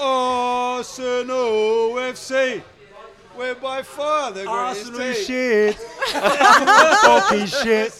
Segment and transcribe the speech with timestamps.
[0.00, 2.62] Arsenal FC.
[3.36, 5.24] We're by far the greatest Arsenal team.
[5.24, 5.76] shit.
[7.02, 7.92] Fucking shit.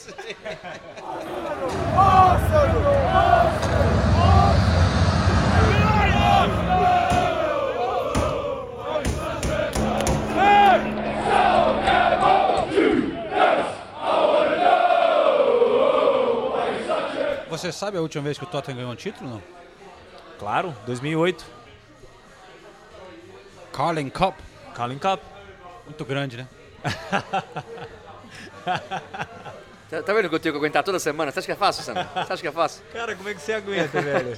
[17.48, 19.42] Você sabe a última vez que o Tottenham ganhou um título, não?
[20.38, 21.57] Claro, 2008.
[23.78, 24.34] Carling Cup.
[24.74, 25.20] Carling Cup.
[25.86, 26.48] Muito grande, né?
[29.88, 31.30] Tá, tá vendo que eu tenho que aguentar toda semana?
[31.30, 32.04] Você acha que é fácil, Sandro?
[32.12, 32.82] Você acha que é fácil?
[32.92, 34.36] Cara, como é que você aguenta, velho?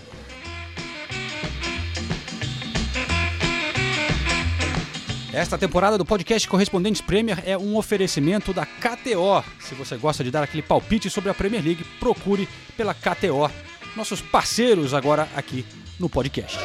[5.33, 9.43] Esta temporada do podcast Correspondentes Premier é um oferecimento da KTO.
[9.59, 12.47] Se você gosta de dar aquele palpite sobre a Premier League, procure
[12.77, 13.51] pela KTO.
[13.97, 15.65] Nossos parceiros agora aqui
[15.99, 16.59] no podcast.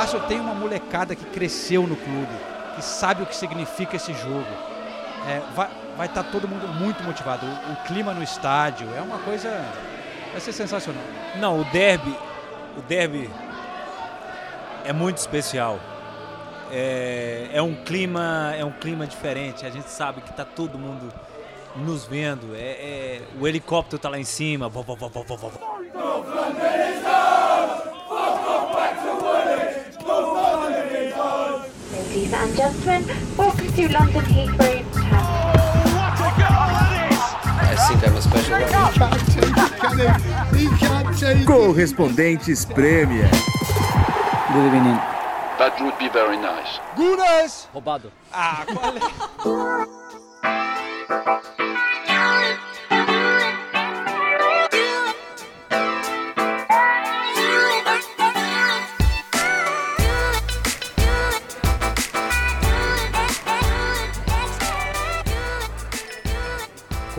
[0.00, 2.32] Arsenal tem uma molecada que cresceu no clube,
[2.74, 4.46] que sabe o que significa esse jogo.
[5.28, 5.42] É,
[5.96, 7.44] vai estar todo mundo muito motivado.
[7.44, 9.50] O, o clima no estádio é uma coisa.
[10.32, 11.02] Vai ser sensacional.
[11.36, 12.16] Não, o derby,
[12.76, 13.30] o derby
[14.84, 15.78] é muito especial.
[16.72, 19.66] É, é um clima, é um clima diferente.
[19.66, 21.12] A gente sabe que tá todo mundo
[21.76, 22.54] nos vendo.
[22.54, 24.68] É, é- o helicóptero tá lá em cima.
[24.68, 25.50] Vó, vó, vó, vó.
[32.10, 35.20] Ladies and gentlemen, welcome to London Heathrow Terminal.
[37.62, 38.90] I think I'm a special one.
[41.44, 43.28] Correspondentes Premier.
[45.58, 46.80] That would be very nice.
[46.96, 47.68] Gunas!
[47.74, 48.10] Roubado.
[48.32, 49.90] Ah, qual é?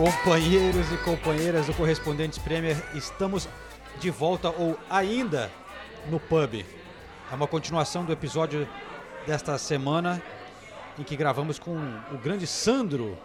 [0.02, 3.48] Companheiros e companheiras do Correspondentes Premier, estamos
[4.00, 5.48] de volta ou ainda
[6.10, 6.66] no pub.
[7.30, 8.68] É uma continuação do episódio
[9.24, 10.20] desta semana
[10.98, 11.76] em que gravamos com
[12.10, 13.16] o grande Sandro,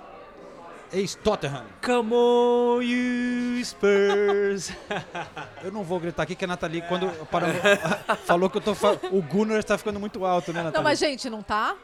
[0.93, 1.65] ex-Tottenham.
[1.83, 4.71] Come on, you Spurs.
[5.65, 7.55] Eu não vou gritar aqui que a Nathalie, quando paramos,
[8.27, 10.75] falou que eu tô fa- o Gunnar está ficando muito alto, né, Nathalie?
[10.77, 11.75] Não, mas gente, não tá?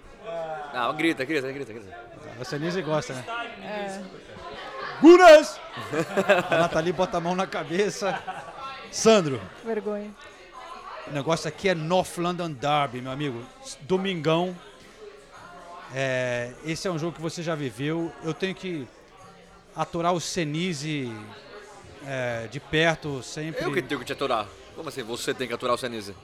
[0.72, 1.98] Não, grita, grita, grita, grita.
[2.40, 3.24] A Senise gosta, né?
[3.64, 4.24] É.
[5.04, 5.60] Gunas!
[6.50, 8.24] A Nathalie bota a mão na cabeça.
[8.90, 10.10] Sandro, Que vergonha.
[11.08, 13.44] o negócio aqui é North London Derby, meu amigo.
[13.82, 14.56] Domingão.
[15.94, 18.14] É, esse é um jogo que você já viveu.
[18.24, 18.88] Eu tenho que
[19.76, 21.12] aturar o Senise
[22.08, 23.62] é, de perto sempre.
[23.62, 24.48] Eu que tenho que te aturar.
[24.74, 25.04] Como assim?
[25.04, 26.16] Você tem que aturar o Senise?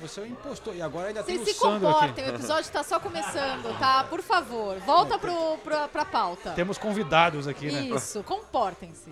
[0.00, 0.74] Você é um impostor.
[0.76, 4.04] E agora ainda tem Vocês o se comportem, o episódio tá só começando, tá?
[4.04, 6.50] Por favor, volta pro, pra, pra pauta.
[6.52, 7.80] Temos convidados aqui, né?
[7.82, 9.10] Isso, comportem-se.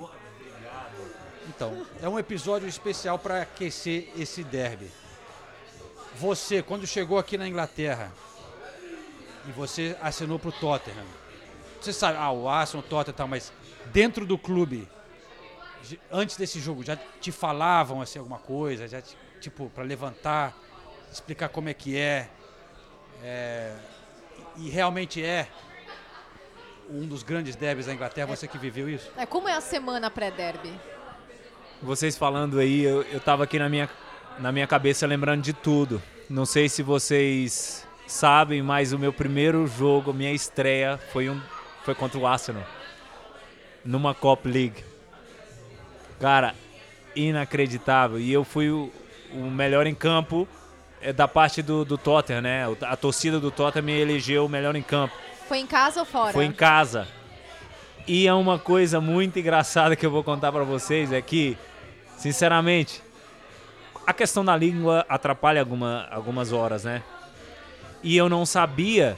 [1.49, 4.91] Então, é um episódio especial para aquecer esse derby.
[6.17, 8.13] Você, quando chegou aqui na Inglaterra
[9.47, 11.05] e você assinou pro Tottenham,
[11.81, 13.53] você sabe, ah, o Arsenal, o Tottenham e tal, mas
[13.87, 14.89] dentro do clube,
[16.11, 20.57] antes desse jogo, já te falavam assim alguma coisa, já te- tipo para levantar,
[21.13, 22.29] explicar como é que é,
[23.23, 23.75] é,
[24.57, 25.49] e realmente é
[26.89, 29.11] um dos grandes derbys da Inglaterra, você que viveu isso?
[29.17, 30.73] É, como é a semana pré-derby?
[31.83, 33.89] Vocês falando aí, eu, eu tava aqui na minha,
[34.39, 36.01] na minha cabeça lembrando de tudo.
[36.29, 41.41] Não sei se vocês sabem, mas o meu primeiro jogo, minha estreia, foi, um,
[41.85, 42.65] foi contra o Arsenal.
[43.85, 44.85] Numa Cop League.
[46.21, 46.55] Cara,
[47.15, 48.19] inacreditável.
[48.19, 48.91] E eu fui o,
[49.33, 50.49] o melhor em campo
[51.07, 52.65] é, da parte do, do Tottenham, né?
[52.83, 55.15] A torcida do Tottenham me elegeu o melhor em campo.
[55.47, 56.33] Foi em casa ou fora?
[56.33, 57.07] Foi em casa.
[58.09, 61.57] E é uma coisa muito engraçada que eu vou contar pra vocês é que,
[62.17, 63.01] sinceramente,
[64.05, 67.05] a questão da língua atrapalha alguma, algumas horas, né?
[68.03, 69.17] E eu não sabia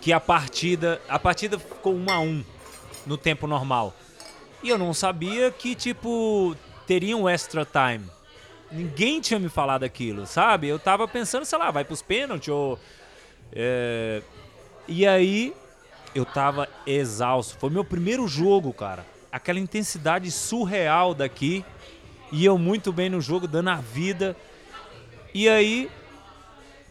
[0.00, 2.44] que a partida, a partida ficou 1 a 1
[3.04, 3.94] no tempo normal.
[4.62, 8.15] E eu não sabia que tipo teria um extra time.
[8.70, 10.66] Ninguém tinha me falado aquilo, sabe?
[10.66, 12.78] Eu tava pensando, sei lá, vai pros pênaltis ou
[13.52, 14.22] é,
[14.88, 15.54] e aí,
[16.14, 17.58] eu tava exausto.
[17.58, 19.04] Foi meu primeiro jogo, cara.
[19.30, 21.64] Aquela intensidade surreal daqui.
[22.32, 24.36] E eu muito bem no jogo, dando a vida.
[25.34, 25.90] E aí,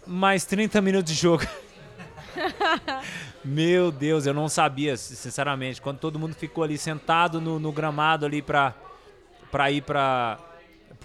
[0.06, 1.46] mais 30 minutos de jogo.
[3.44, 5.82] Meu Deus, eu não sabia, sinceramente.
[5.82, 8.74] Quando todo mundo ficou ali sentado no, no gramado ali pra,
[9.52, 10.40] pra ir pra,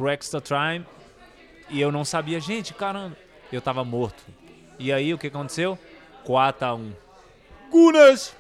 [0.01, 0.87] pro extra time.
[1.69, 3.17] E eu não sabia, gente, caramba.
[3.53, 4.23] Eu tava morto.
[4.79, 5.79] E aí, o que aconteceu?
[6.27, 6.93] 4x1.
[7.71, 8.35] Gunas!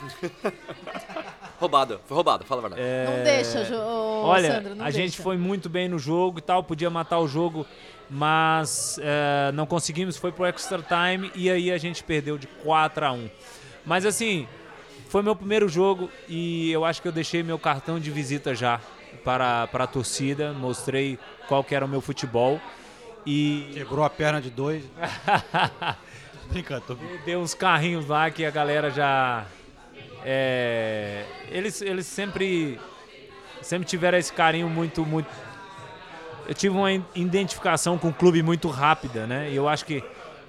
[1.58, 2.82] Roubado, foi roubado, fala a verdade.
[3.10, 5.22] Não deixa, Jo- ô, Olha, Sandro, não a gente deixa.
[5.24, 7.66] foi muito bem no jogo e tal, podia matar o jogo,
[8.08, 13.04] mas é, não conseguimos, foi pro extra time e aí a gente perdeu de 4
[13.06, 13.28] a 1
[13.84, 14.46] Mas assim,
[15.08, 18.80] foi meu primeiro jogo e eu acho que eu deixei meu cartão de visita já
[19.28, 22.58] para, para a torcida, mostrei qual que era o meu futebol
[23.26, 24.82] e Quebrou a perna de dois.
[26.48, 26.96] Brincando, tô...
[27.26, 29.44] dei uns carrinhos lá que a galera já.
[30.24, 32.80] é, eles, eles sempre.
[33.60, 35.28] Sempre tiveram esse carinho muito, muito.
[36.48, 39.50] Eu tive uma identificação com o clube muito rápida, né?
[39.50, 40.02] E eu acho que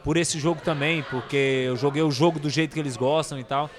[0.05, 3.43] por esse jogo também, porque eu joguei o jogo do jeito que eles gostam e
[3.43, 3.69] tal.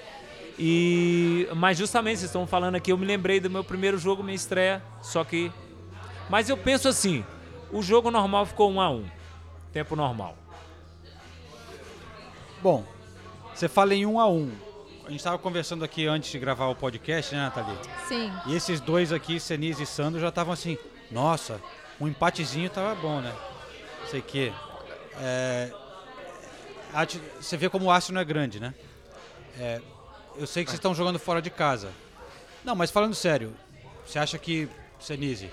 [0.63, 4.35] E mas justamente vocês estão falando aqui, eu me lembrei do meu primeiro jogo, minha
[4.35, 5.51] estreia, só que
[6.29, 7.25] mas eu penso assim,
[7.71, 9.05] o jogo normal ficou 1 a 1.
[9.73, 10.37] Tempo normal.
[12.61, 12.85] Bom,
[13.55, 14.51] você fala em um a um.
[15.05, 17.77] A gente estava conversando aqui antes de gravar o podcast, né, Nathalie?
[18.07, 18.31] Sim.
[18.45, 20.77] E esses dois aqui, Senise e Sandro, já estavam assim,
[21.09, 21.59] nossa,
[21.99, 23.33] um empatezinho tava bom, né?
[24.09, 24.53] Sei que.
[25.19, 25.71] É,
[26.93, 28.73] a ati- você vê como o Arsenal é grande, né?
[29.59, 29.81] É,
[30.37, 31.89] eu sei que vocês estão jogando fora de casa.
[32.63, 33.53] Não, mas falando sério,
[34.05, 34.69] você acha que,
[34.99, 35.49] Senise,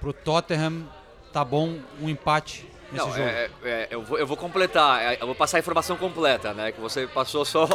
[0.00, 0.86] pro Tottenham
[1.32, 3.28] tá bom um empate nesse Não, jogo?
[3.28, 6.72] é, é, eu, vou, eu vou completar, é, eu vou passar a informação completa, né?
[6.72, 7.68] Que você passou só.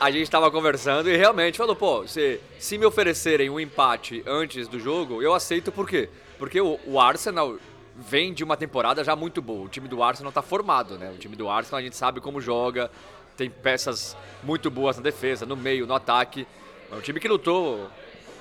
[0.00, 4.68] a gente tava conversando e realmente falou, pô, se, se me oferecerem um empate antes
[4.68, 6.08] do jogo, eu aceito por quê?
[6.38, 7.56] Porque o, o Arsenal
[7.96, 9.64] vem de uma temporada já muito boa.
[9.64, 11.10] O time do Arsenal tá formado, né?
[11.10, 12.90] O time do Arsenal a gente sabe como joga,
[13.38, 16.44] tem peças muito boas na defesa, no meio, no ataque.
[16.90, 17.88] É um time que lutou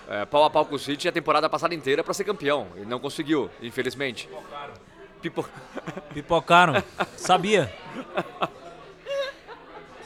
[0.09, 2.67] é, pau a pau com o City a temporada passada inteira para ser campeão.
[2.75, 4.27] E não conseguiu, infelizmente.
[5.21, 5.47] Pipo...
[6.13, 6.83] Pipocaram.
[7.15, 7.71] Sabia.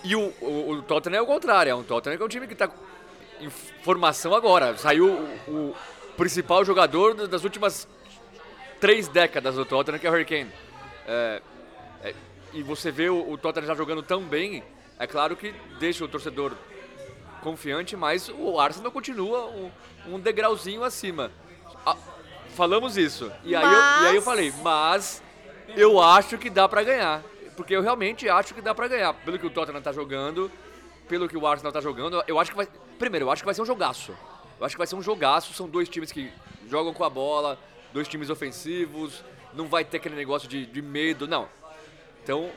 [0.03, 1.69] E o, o, o Tottenham é o contrário.
[1.71, 2.69] É um Tottenham que é um time que está
[3.39, 4.77] em formação agora.
[4.77, 5.07] Saiu
[5.47, 5.75] o, o
[6.17, 7.87] principal jogador do- das últimas
[8.81, 10.51] três décadas do Tottenham, que é o Harry Kane.
[11.07, 11.41] É,
[12.03, 12.15] é,
[12.53, 14.63] e você vê o, o Tottenham já jogando tão bem,
[15.01, 16.53] é claro que deixa o torcedor
[17.41, 19.71] confiante, mas o Arsenal continua um,
[20.05, 21.31] um degrauzinho acima.
[21.83, 21.97] Ah,
[22.55, 23.31] falamos isso.
[23.43, 25.23] E aí, eu, e aí eu falei, mas
[25.75, 27.23] eu acho que dá pra ganhar.
[27.57, 29.11] Porque eu realmente acho que dá pra ganhar.
[29.11, 30.51] Pelo que o Tottenham tá jogando,
[31.09, 32.67] pelo que o Arsenal tá jogando, eu acho que vai.
[32.99, 34.15] Primeiro, eu acho que vai ser um jogaço.
[34.59, 35.51] Eu acho que vai ser um jogaço.
[35.55, 36.31] São dois times que
[36.69, 37.57] jogam com a bola,
[37.91, 39.23] dois times ofensivos.
[39.51, 41.49] Não vai ter aquele negócio de, de medo, não.
[42.23, 42.51] Então,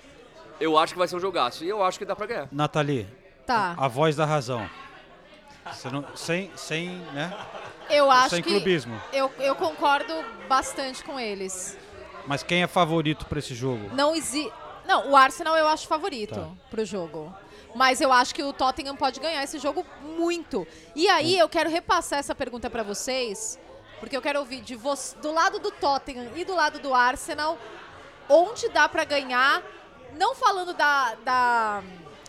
[0.61, 1.65] eu acho que vai ser um jogaço.
[1.65, 2.49] E eu acho que dá pra ganhar.
[2.53, 3.07] Nathalie,
[3.47, 3.75] Tá.
[3.77, 4.69] a voz da razão.
[5.73, 7.33] Você não- sem, sem, né?
[7.89, 8.51] Eu acho Sem que.
[8.51, 9.01] clubismo.
[9.13, 10.13] Eu, eu concordo
[10.49, 11.77] bastante com eles.
[12.27, 13.91] Mas quem é favorito para esse jogo?
[13.95, 14.53] Não existe.
[14.87, 16.49] Não, o Arsenal eu acho favorito Tá.
[16.71, 17.35] pro jogo.
[17.75, 20.67] Mas eu acho que o Tottenham pode ganhar esse jogo muito.
[20.95, 23.59] E aí eu quero repassar essa pergunta pra vocês,
[23.99, 24.77] porque eu quero ouvir de
[25.21, 27.59] do lado do Tottenham e do lado do Arsenal,
[28.29, 29.61] onde dá pra ganhar,
[30.19, 31.83] não falando da, da-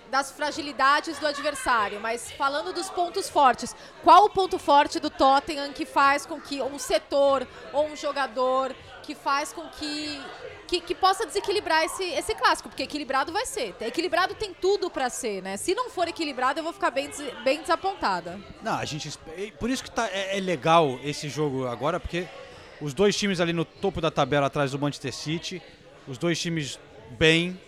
[0.10, 3.76] das fragilidades do adversário, mas falando dos pontos fortes.
[4.04, 8.74] Qual o ponto forte do Tottenham que faz com que um setor ou um jogador
[9.04, 10.22] que faz com que
[10.68, 13.76] que, que possa desequilibrar esse, esse clássico, porque equilibrado vai ser.
[13.82, 15.58] Equilibrado tem tudo pra ser, né?
[15.58, 17.08] Se não for equilibrado, eu vou ficar bem,
[17.44, 18.40] bem desapontada.
[18.64, 19.16] Não, a gente.
[19.60, 22.28] Por isso que tá, é, é legal esse jogo agora, porque
[22.82, 25.62] os dois times ali no topo da tabela atrás do Manchester City,
[26.08, 26.80] os dois times
[27.12, 27.62] bem.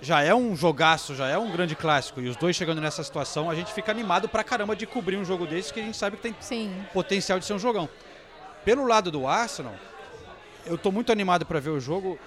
[0.00, 2.20] Já é um jogaço, já é um grande clássico.
[2.20, 5.24] E os dois chegando nessa situação, a gente fica animado pra caramba de cobrir um
[5.24, 6.84] jogo desse que a gente sabe que tem Sim.
[6.92, 7.88] potencial de ser um jogão.
[8.64, 9.74] Pelo lado do Arsenal,
[10.66, 12.18] eu tô muito animado para ver o jogo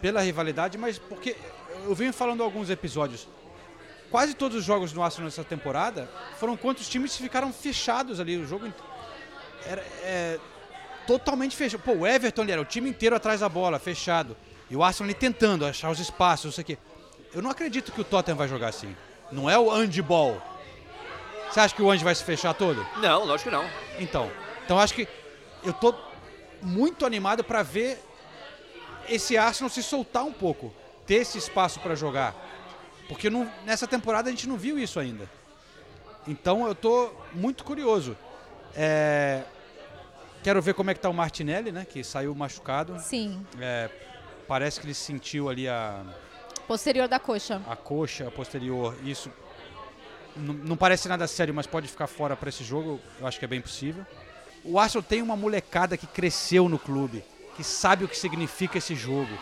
[0.00, 1.36] pela rivalidade, mas porque
[1.84, 3.26] eu venho falando alguns episódios.
[4.10, 6.08] Quase todos os jogos do Arsenal nessa temporada
[6.38, 8.38] foram contra os times que ficaram fechados ali.
[8.38, 8.72] O jogo
[9.66, 10.38] era é,
[11.06, 11.82] totalmente fechado.
[11.82, 14.36] Pô, o Everton ali era o time inteiro atrás da bola, fechado.
[14.70, 16.78] E o Arsenal ali tentando achar os espaços, não sei o quê.
[17.34, 18.96] Eu não acredito que o Tottenham vai jogar assim.
[19.30, 20.40] Não é o handball.
[21.50, 22.86] Você acha que o Ange vai se fechar todo?
[22.98, 23.68] Não, lógico que não.
[23.98, 24.30] Então,
[24.64, 25.08] então acho que
[25.64, 25.94] eu tô
[26.62, 28.02] muito animado para ver
[29.08, 30.72] esse Arsenal se soltar um pouco,
[31.06, 32.34] ter esse espaço para jogar,
[33.08, 35.28] porque não- nessa temporada a gente não viu isso ainda.
[36.26, 38.16] Então eu tô muito curioso.
[38.76, 39.42] É,
[40.42, 42.98] quero ver como é que tá o Martinelli, né, que saiu machucado.
[43.00, 43.44] Sim.
[43.58, 43.88] É,
[44.46, 46.02] parece que ele sentiu ali a
[46.68, 47.60] Posterior da coxa.
[47.66, 48.94] a coxa posterior.
[49.02, 49.32] Isso
[50.36, 53.00] não parece nada sério, mas pode ficar fora para esse jogo.
[53.18, 54.06] Eu acho que é bem possível.
[54.62, 57.24] O Arsenal tem uma molecada que cresceu no clube,
[57.56, 59.32] que sabe o que significa esse jogo.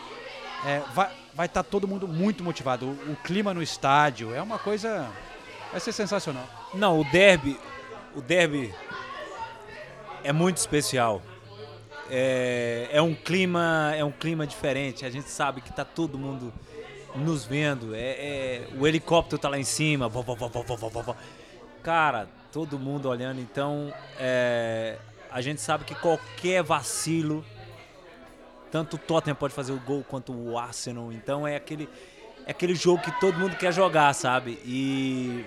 [0.65, 2.87] É, vai vai estar todo mundo muito motivado.
[2.87, 5.07] O, o clima no estádio é uma coisa.
[5.71, 6.49] Vai ser sensacional.
[6.73, 7.61] Não, o derby,
[8.15, 8.75] o derby
[10.25, 11.21] é muito especial.
[12.09, 15.05] É, é um clima, é um clima diferente.
[15.05, 16.53] A gente sabe que tá todo mundo
[17.17, 17.95] nos vendo.
[17.95, 20.09] É, é- o helicóptero tá lá em cima.
[20.09, 21.17] vó, vó, vó.
[21.83, 23.41] Cara, todo mundo olhando.
[23.41, 24.99] Então, é,
[25.31, 27.45] a gente sabe que qualquer vacilo,
[28.71, 31.13] tanto o Tottenham pode fazer o gol quanto o Arsenal.
[31.13, 31.89] Então é aquele,
[32.47, 34.59] é aquele jogo que todo mundo quer jogar, sabe?
[34.65, 35.45] E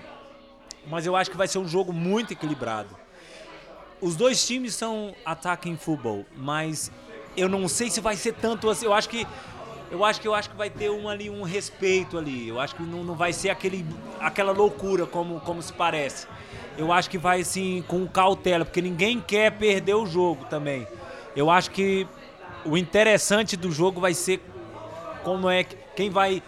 [0.88, 2.96] mas eu acho que vai ser um jogo muito equilibrado.
[4.02, 6.92] Os dois times são attacking football, mas
[7.36, 8.86] eu não sei se vai ser tanto assim.
[8.86, 9.28] Eu acho que
[9.92, 12.48] eu acho que eu acho que vai ter um ali um respeito ali.
[12.48, 13.86] Eu acho que não, não vai ser aquele
[14.20, 16.28] aquela loucura como como se parece.
[16.78, 20.88] Eu acho que vai assim com cautela, porque ninguém quer perder o jogo também.
[21.36, 22.08] Eu acho que
[22.66, 24.42] o interessante do jogo vai ser
[25.24, 26.42] como é que quem vai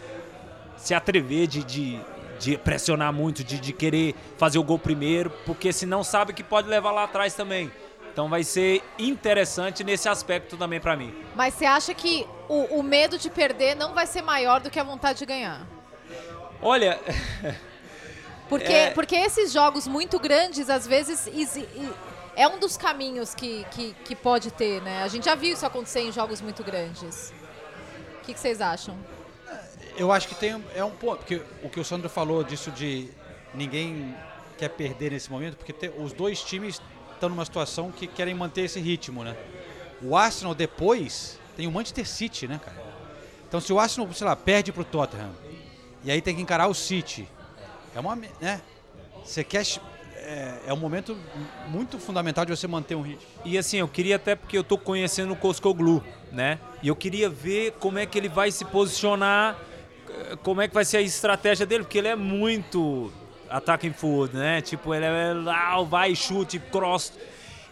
[0.77, 1.99] se atrever de, de,
[2.39, 6.67] de pressionar muito, de, de querer fazer o gol primeiro, porque senão sabe que pode
[6.67, 7.71] levar lá atrás também.
[8.11, 11.13] Então vai ser interessante nesse aspecto também pra mim.
[11.35, 14.79] Mas você acha que o, o medo de perder não vai ser maior do que
[14.79, 15.65] a vontade de ganhar?
[16.61, 16.99] Olha,
[18.49, 18.89] Porque, É.
[18.91, 21.25] porque esses jogos muito grandes, às vezes,
[22.35, 25.03] é um dos caminhos que, que, que pode ter, né?
[25.03, 27.33] A gente já viu isso acontecer em jogos muito grandes.
[28.17, 28.97] O que, que vocês acham?
[29.95, 33.09] Eu acho que tem é um ponto, porque o que o Sandro falou disso de
[33.53, 34.13] ninguém
[34.57, 36.81] quer perder nesse momento, porque te- os dois times
[37.21, 39.37] estão numa situação que querem manter esse ritmo, né?
[40.01, 42.81] O Arsenal depois tem o Manchester City, né, cara?
[43.47, 45.29] Então se o Arsenal, sei lá, perde pro Tottenham
[46.03, 47.27] e aí tem que encarar o City,
[47.95, 48.59] é uma, né?
[49.23, 49.63] Você quer
[50.15, 51.15] é, é um momento
[51.67, 53.21] muito fundamental de você manter um ritmo.
[53.45, 56.57] E assim, eu queria até porque eu tô conhecendo o Coscoglu, né?
[56.81, 59.59] E eu queria ver como é que ele vai se posicionar,
[60.09, 63.11] eh, como é que vai ser a estratégia dele, porque ele é muito
[63.51, 64.61] attacking forward, né?
[64.61, 67.13] Tipo, ele é lá, vai, chute, cross.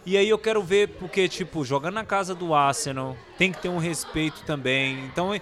[0.04, 3.68] E aí eu quero ver, porque, tipo, jogando na casa do Arsenal, tem que ter
[3.68, 5.04] um respeito também.
[5.06, 5.40] Então, é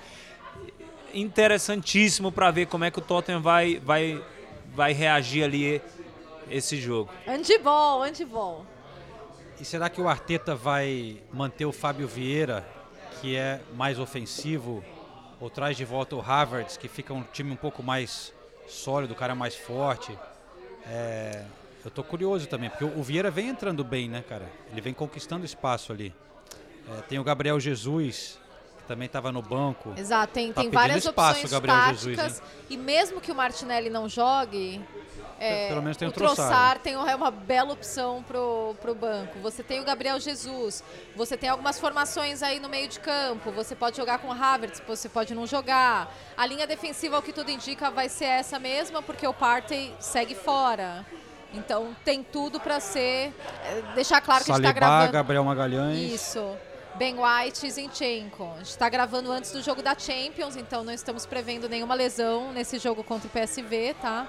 [1.14, 4.22] interessantíssimo para ver como é que o Tottenham vai, vai,
[4.74, 5.82] vai reagir ali
[6.50, 7.10] esse jogo.
[7.26, 8.66] Handball, handball.
[9.60, 12.66] E será que o Arteta vai manter o Fábio Vieira,
[13.20, 14.84] que é mais ofensivo,
[15.40, 18.32] ou traz de volta o Havertz, que fica um time um pouco mais
[18.68, 20.16] sólido, o cara mais forte?
[20.86, 21.44] É,
[21.84, 24.46] eu tô curioso também, porque o Vieira vem entrando bem, né, cara?
[24.70, 26.14] Ele vem conquistando espaço ali.
[26.88, 28.38] É, tem o Gabriel Jesus,
[28.88, 29.92] também estava no banco.
[29.96, 32.04] Exato, tem, Tá tem várias espaço, opções Gabriel táticas.
[32.04, 34.80] Jesus, e mesmo que o Martinelli não jogue,
[35.40, 36.80] é, Pelo menos tem o o Trossard.
[36.80, 39.38] Tem é uma bela opção pro, pro banco.
[39.40, 40.82] Você tem o Gabriel Jesus,
[41.14, 44.82] você tem algumas formações aí no meio de campo, você pode jogar com o Havertz,
[44.86, 46.12] você pode não jogar.
[46.36, 50.34] A linha defensiva, ao que tudo indica, vai ser essa mesma, porque o Partey segue
[50.34, 51.06] fora.
[51.54, 53.32] Então tem tudo para ser.
[53.64, 55.12] é, Deixar claro que a gente tá gravando.
[55.12, 56.12] Gabriel Magalhães.
[56.14, 56.56] Isso.
[56.96, 58.50] Ben White e Zinchenko.
[58.54, 62.52] A gente está gravando antes do jogo da Champions, então não estamos prevendo nenhuma lesão
[62.52, 64.26] nesse jogo contra o PSV, tá?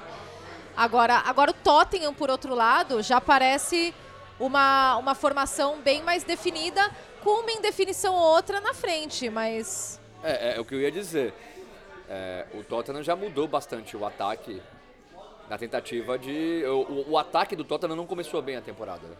[0.77, 3.93] Agora, agora o Tottenham, por outro lado, já parece
[4.39, 6.89] uma, uma formação bem mais definida,
[7.23, 11.33] com uma indefinição ou outra na frente, mas É, é o que eu ia dizer.
[12.07, 14.61] É, o Tottenham já mudou bastante o ataque
[15.49, 16.63] na tentativa de.
[16.65, 19.05] O, o- o ataque do Tottenham não começou bem a temporada.
[19.07, 19.15] né?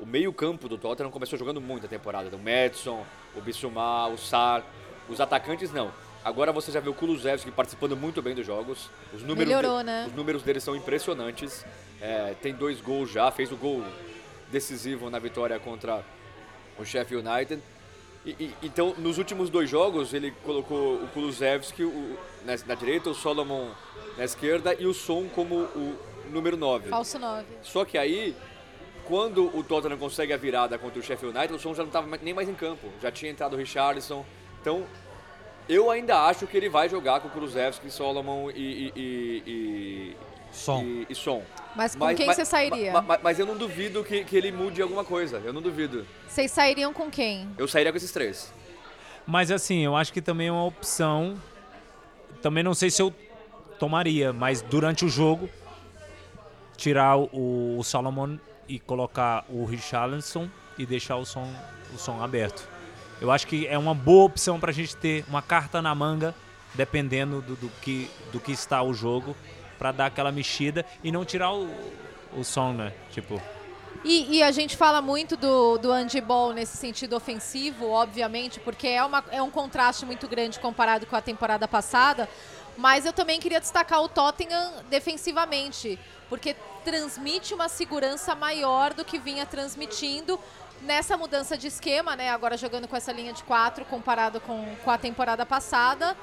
[0.00, 2.34] O meio-campo do Tottenham começou jogando muito a temporada.
[2.34, 3.04] O Madison,
[3.36, 4.64] o Bissouma, o Sar.
[5.08, 5.92] Os atacantes não.
[6.24, 8.88] Agora você já vê o Kulusevski participando muito bem dos jogos.
[9.12, 10.06] Os números, Melhorou, né?
[10.08, 11.64] os números dele são impressionantes.
[12.00, 13.82] É, tem dois gols já, fez o gol
[14.50, 16.02] decisivo na vitória contra
[16.78, 17.62] o Sheffield United.
[18.24, 23.10] E- e- então, nos últimos dois jogos, ele colocou o Kulusevski o- na, na direita,
[23.10, 23.68] o Solomon
[24.16, 25.96] na esquerda e o Son como o
[26.30, 26.88] número 9.
[26.90, 27.46] falso 9.
[27.62, 28.36] Só que aí,
[29.10, 32.06] quando o Tottenham consegue a virada contra o Sheffield United, o Son já não estava
[32.22, 32.86] nem mais em campo.
[33.02, 34.24] Já tinha entrado o Richarlison.
[34.62, 34.84] Então,
[35.68, 40.16] eu ainda acho que ele vai jogar com o Kulusevski, Solomon e, e, e, e,
[40.52, 40.82] Som.
[40.84, 41.42] e- e Son.
[41.74, 42.92] Mas com quem você sairia?
[42.92, 45.42] ma- ma- mas eu não duvido que, que ele mude alguma coisa.
[45.44, 46.06] Eu não duvido.
[46.28, 47.48] Vocês sairiam com quem?
[47.58, 48.52] Eu sairia com esses três.
[49.26, 51.36] Mas assim, eu acho que também é uma opção.
[52.40, 53.12] Também não sei se eu
[53.76, 55.50] tomaria, mas durante o jogo,
[56.76, 58.38] tirar o, o Salomon
[58.70, 60.48] e colocar o Richarlison
[60.78, 61.52] e deixar o som,
[61.92, 62.66] o som aberto.
[63.20, 66.34] Eu acho que é uma boa opção pra gente ter uma carta na manga
[66.74, 69.36] dependendo do, do que, do que está o jogo,
[69.76, 71.68] para dar aquela mexida e não tirar o,
[72.36, 72.92] o som, né?
[73.10, 73.42] Tipo,
[74.04, 79.04] E, e a gente fala muito do, do handball nesse sentido ofensivo, obviamente, porque é,
[79.04, 82.28] uma, é um contraste muito grande comparado com a temporada passada.
[82.80, 85.98] Mas eu também queria destacar o Tottenham defensivamente,
[86.30, 90.40] porque transmite uma segurança maior do que vinha transmitindo
[90.80, 92.30] nessa mudança de esquema, né?
[92.30, 96.16] Agora jogando com essa linha de quatro comparado com, com a temporada passada.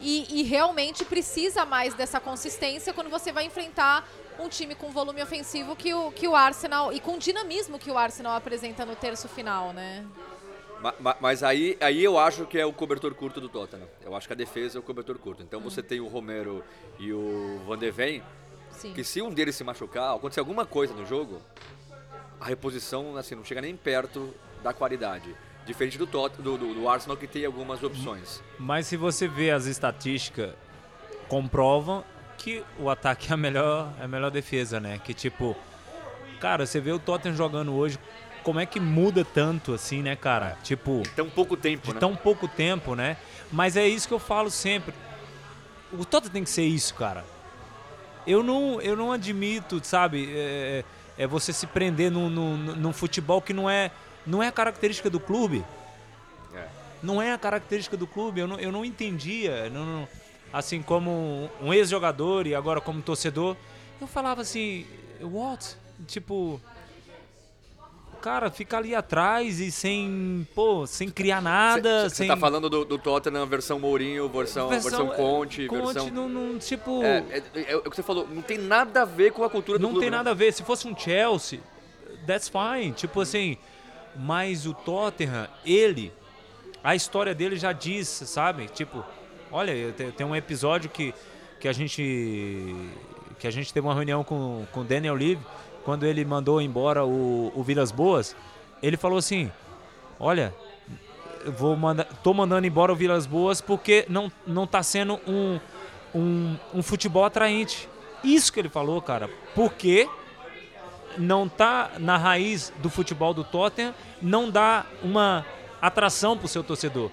[0.00, 4.06] E, e realmente precisa mais dessa consistência quando você vai enfrentar
[4.40, 7.96] um time com volume ofensivo que o, que o Arsenal e com dinamismo que o
[7.96, 10.04] Arsenal apresenta no terço final, né?
[10.86, 13.88] Ma- ma- Mas aí, aí eu acho que é o cobertor curto do Tottenham.
[14.04, 15.42] Eu acho que a defesa é o cobertor curto.
[15.42, 16.62] Então você tem o Romero
[16.98, 18.22] e o Van de Ven,
[18.70, 18.92] Sim.
[18.92, 21.40] que se um deles se machucar, acontecer alguma coisa no jogo,
[22.40, 25.34] a reposição assim, não chega nem perto da qualidade.
[25.64, 28.40] Diferente do, Tot do, do, do Arsenal, que tem algumas opções.
[28.56, 30.54] Mas se você vê as estatísticas,
[31.28, 32.04] comprovam
[32.38, 35.00] que o ataque é a melhor, é a melhor defesa, né?
[35.04, 35.56] Que tipo,
[36.38, 37.98] cara, você vê o Tottenham jogando hoje,
[38.46, 40.56] como é que muda tanto assim, né, cara?
[40.62, 41.98] Tipo, Tão pouco tempo, de né?
[41.98, 43.16] tão pouco tempo, né?
[43.50, 44.94] Mas é isso que eu falo sempre.
[45.92, 47.24] O Tottenham tem que ser isso, cara.
[48.24, 50.28] Eu não, eu não admito, sabe?
[50.32, 50.84] É,
[51.18, 53.90] é você se prender num, num, num futebol que não é,
[54.24, 55.64] não é a característica do clube.
[56.54, 56.68] É.
[57.02, 58.38] Não é a característica do clube.
[58.40, 59.68] Eu não, eu não entendia.
[59.70, 60.08] não- não-
[60.52, 63.56] assim, como um ex-jogador e agora como torcedor,
[64.00, 64.86] eu falava assim,
[65.20, 65.74] what?
[66.06, 66.60] Tipo,
[68.26, 72.84] cara, fica ali atrás e sem, pô, sem criar nada, Você sem tá falando do,
[72.84, 76.10] do Tottenham versão Mourinho, versão, versão, Conte, Conte versão...
[76.10, 79.04] não, não, tipo, É, é, é, é o que você falou, não tem nada a
[79.04, 80.02] ver com a cultura do não clube.
[80.02, 80.16] tem né?
[80.16, 80.52] nada a ver.
[80.52, 81.60] Se fosse um Chelsea,
[82.26, 82.90] that's fine.
[82.90, 83.56] Tipo assim,
[84.16, 86.12] mas o Tottenham, ele,
[86.82, 88.66] a história dele já diz, sabe?
[88.66, 89.04] Tipo,
[89.52, 91.14] olha, tem um episódio que,
[91.60, 92.74] que a gente
[93.38, 95.38] que a gente teve uma reunião com com o Daniel Levy,
[95.86, 98.36] quando ele mandou embora o, o Vilas Boas,
[98.82, 99.50] ele falou assim:
[100.20, 100.52] "Olha,
[101.46, 105.58] vou mandar, tô mandando embora o Vilas Boas porque não não tá sendo um
[106.14, 107.88] um, um futebol atraente.
[108.24, 109.30] Isso que ele falou, cara.
[109.54, 110.08] Porque
[111.18, 115.46] não tá na raiz do futebol do Tottenham, não dá uma
[115.80, 117.10] atração pro seu torcedor.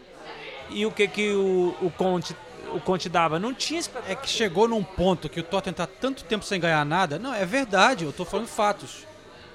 [0.69, 2.35] E o que que o, o Conte
[2.75, 3.39] o Conte dava?
[3.39, 3.81] Não tinha.
[4.07, 7.19] É que chegou num ponto que o Tottenham tá tanto tempo sem ganhar nada.
[7.19, 9.05] Não, é verdade, eu tô falando fatos.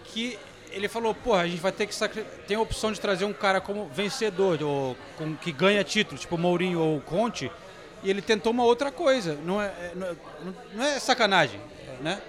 [0.04, 0.38] Que
[0.70, 2.24] ele falou, porra, a gente vai ter que sacri...
[2.46, 6.34] tem a opção de trazer um cara como vencedor, ou com, que ganha título, tipo
[6.34, 7.50] o Mourinho ou o Conte,
[8.02, 9.38] e ele tentou uma outra coisa.
[9.44, 10.16] Não é, é- não é,
[10.74, 11.60] não é sacanagem,
[12.00, 12.20] né?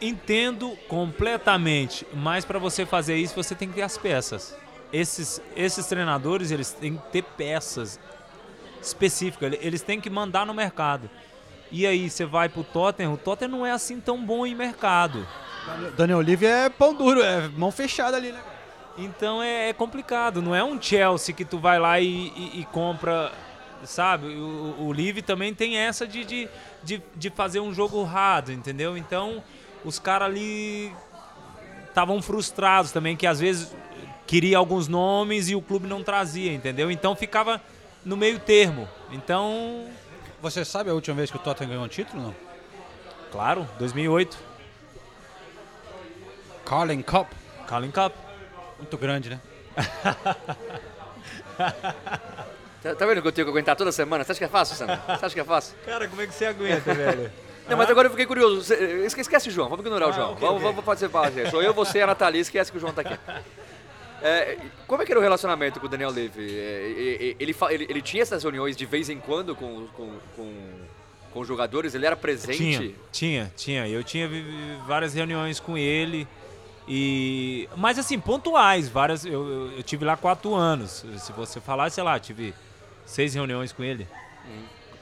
[0.00, 4.56] Entendo completamente, mas para você fazer isso você tem que ter as peças.
[4.92, 7.98] Esses, esses treinadores eles têm que ter peças
[8.86, 11.08] específicas, ele- eles têm que mandar no mercado.
[11.70, 15.26] E aí você vai pro Tottenham, o Tottenham não é assim tão bom em mercado.
[15.96, 18.40] Daniel Levy é pão duro, é mão fechada ali, né?
[18.98, 22.64] Então é, é complicado, não é um Chelsea que tu vai lá e, e- e
[22.70, 23.32] compra,
[23.82, 24.26] sabe?
[24.28, 26.48] O, o Live também tem essa de, de,
[26.82, 28.96] de, de fazer um jogo raro, entendeu?
[28.96, 29.42] Então
[29.84, 30.92] os caras ali
[31.88, 33.74] estavam frustrados também, que às vezes
[34.26, 36.90] queria alguns nomes e o clube não trazia, entendeu?
[36.90, 37.60] Então ficava
[38.04, 38.88] no meio termo.
[39.10, 39.88] Então,
[40.42, 42.34] Você sabe a última vez que o Tottenham ganhou um título, não?
[43.32, 44.36] claro, 2008,
[46.64, 47.28] Carling Cup.
[47.66, 48.12] Carling Cup.
[48.78, 49.40] Muito grande, né?
[52.82, 54.22] Tá, tá vendo que eu tenho que aguentar toda semana?
[54.24, 54.96] Você acha que é fácil, Sandro?
[55.06, 55.74] Você acha que é fácil?
[55.86, 57.32] Cara, como é que você aguenta, velho?
[57.66, 58.74] Não, mas agora eu fiquei curioso.
[59.06, 60.32] Esquece o João, vamos ignorar o Ah, João.
[60.32, 60.68] ok, vamos, ok.
[60.68, 61.50] vamos participar, gente.
[61.50, 63.18] Sou eu, você e a Nathalie, esquece que o João tá aqui.
[64.26, 64.56] É,
[64.86, 66.58] como é que era o relacionamento com o Daniel Levy?
[66.58, 70.52] É, ele, ele, ele tinha essas reuniões de vez em quando com, com, com,
[71.30, 71.94] com os jogadores?
[71.94, 72.56] Ele era presente?
[72.56, 73.86] Tinha, tinha, tinha.
[73.86, 74.26] Eu tinha
[74.86, 76.26] várias reuniões com ele.
[76.88, 77.68] E.
[77.76, 79.26] Mas assim, pontuais, várias.
[79.26, 81.04] Eu, eu, eu tive lá quatro anos.
[81.18, 82.54] Se você falar, sei lá, tive
[83.04, 84.08] seis reuniões com ele.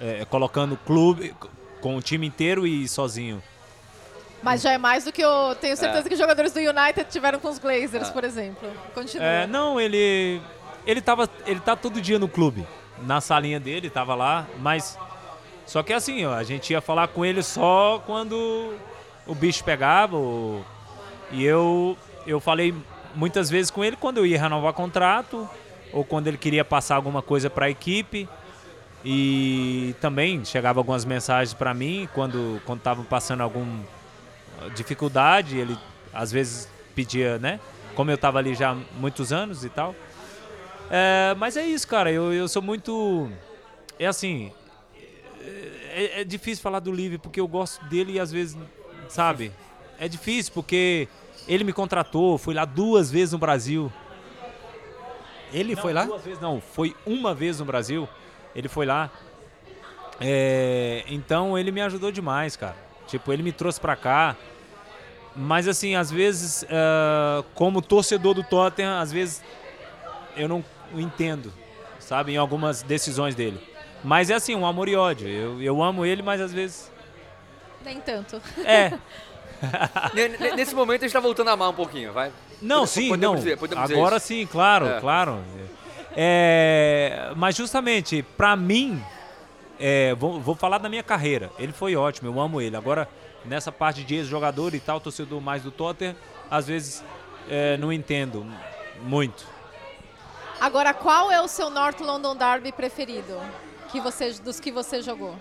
[0.00, 1.32] É, colocando o clube
[1.80, 3.40] com o time inteiro e sozinho.
[4.42, 7.38] Mas já é mais do que eu tenho certeza que os jogadores do United tiveram
[7.38, 8.68] com os Glazers, por exemplo.
[8.94, 9.24] Continua.
[9.26, 10.40] É, não, ele.
[10.86, 11.28] Ele tava.
[11.46, 12.66] Ele tá todo dia no clube.
[13.04, 14.98] Na salinha dele, tava lá, mas.
[15.64, 18.74] Só que assim, ó, a gente ia falar com ele só quando
[19.26, 20.16] o bicho pegava.
[20.16, 20.64] ou-
[21.30, 22.74] e eu, eu falei
[23.14, 25.48] muitas vezes com ele quando eu ia renovar contrato,
[25.92, 28.28] ou quando ele queria passar alguma coisa para a equipe.
[29.04, 33.84] E também chegava algumas mensagens para mim quando quando estavam passando alguma
[34.74, 35.76] dificuldade, ele
[36.12, 37.60] às vezes pedia, né?
[37.94, 39.94] Como eu tava ali já há muitos anos e tal.
[40.90, 42.10] É, mas é isso, cara.
[42.10, 43.30] Eu, eu sou muito.
[43.98, 44.52] É assim.
[45.90, 48.56] é, é difícil falar do Live porque eu gosto dele e às vezes,
[49.08, 49.52] sabe?
[49.98, 51.08] É difícil porque
[51.46, 53.92] ele me contratou, fui lá duas vezes no Brasil.
[55.52, 56.04] Ele Não, foi lá?
[56.04, 58.08] Duas vezes não, foi uma vez no Brasil.
[58.54, 59.10] Ele foi lá.
[60.20, 62.76] É, então ele me ajudou demais, cara.
[63.12, 64.34] Tipo, ele me trouxe pra cá.
[65.36, 69.42] Mas assim, às vezes, ah, como torcedor do Tottenham, às vezes
[70.34, 71.52] eu não entendo,
[72.00, 73.60] sabe, em algumas decisões dele.
[74.02, 75.28] Mas é assim, um amor e ódio.
[75.28, 76.90] Eu, eu amo ele, mas às vezes.
[77.84, 78.40] Nem tanto.
[78.64, 78.92] É.
[80.12, 82.32] Ne- ne- Nesse momento a gente tá voltando a amar um pouquinho, vai.
[82.60, 83.36] Não, Pode- sim, podemos não.
[83.44, 85.00] dizer, podemos dizer Agora sim, claro, É.
[85.00, 85.40] claro.
[86.16, 89.00] É, mas justamente, pra mim,
[89.78, 91.50] é, vou, vou falar da minha carreira.
[91.58, 92.76] Ele foi ótimo, eu amo ele.
[92.76, 93.08] Agora,
[93.44, 96.16] nessa parte de ex-jogador e tal, torcedor mais do Tottenham,
[96.50, 97.04] às vezes
[97.48, 98.46] é, não entendo
[99.02, 99.46] muito.
[100.60, 103.40] Agora, qual é o seu North London Derby preferido?
[103.90, 105.34] Que você, dos que você jogou?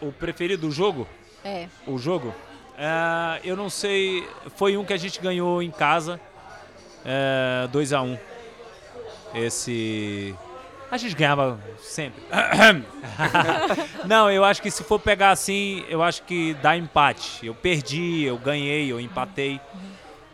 [0.00, 1.06] O preferido do jogo?
[1.44, 1.68] É.
[1.86, 2.32] O jogo?
[2.76, 4.28] É, eu não sei.
[4.54, 6.20] Foi um que a gente ganhou em casa.
[7.72, 8.18] 2x1.
[9.34, 10.34] Esse.
[10.90, 12.22] A gente ganhava sempre.
[14.06, 17.46] não, eu acho que se for pegar assim, eu acho que dá empate.
[17.46, 19.60] Eu perdi, eu ganhei, eu empatei.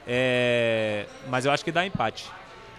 [0.07, 2.31] É, mas eu acho que dá empate.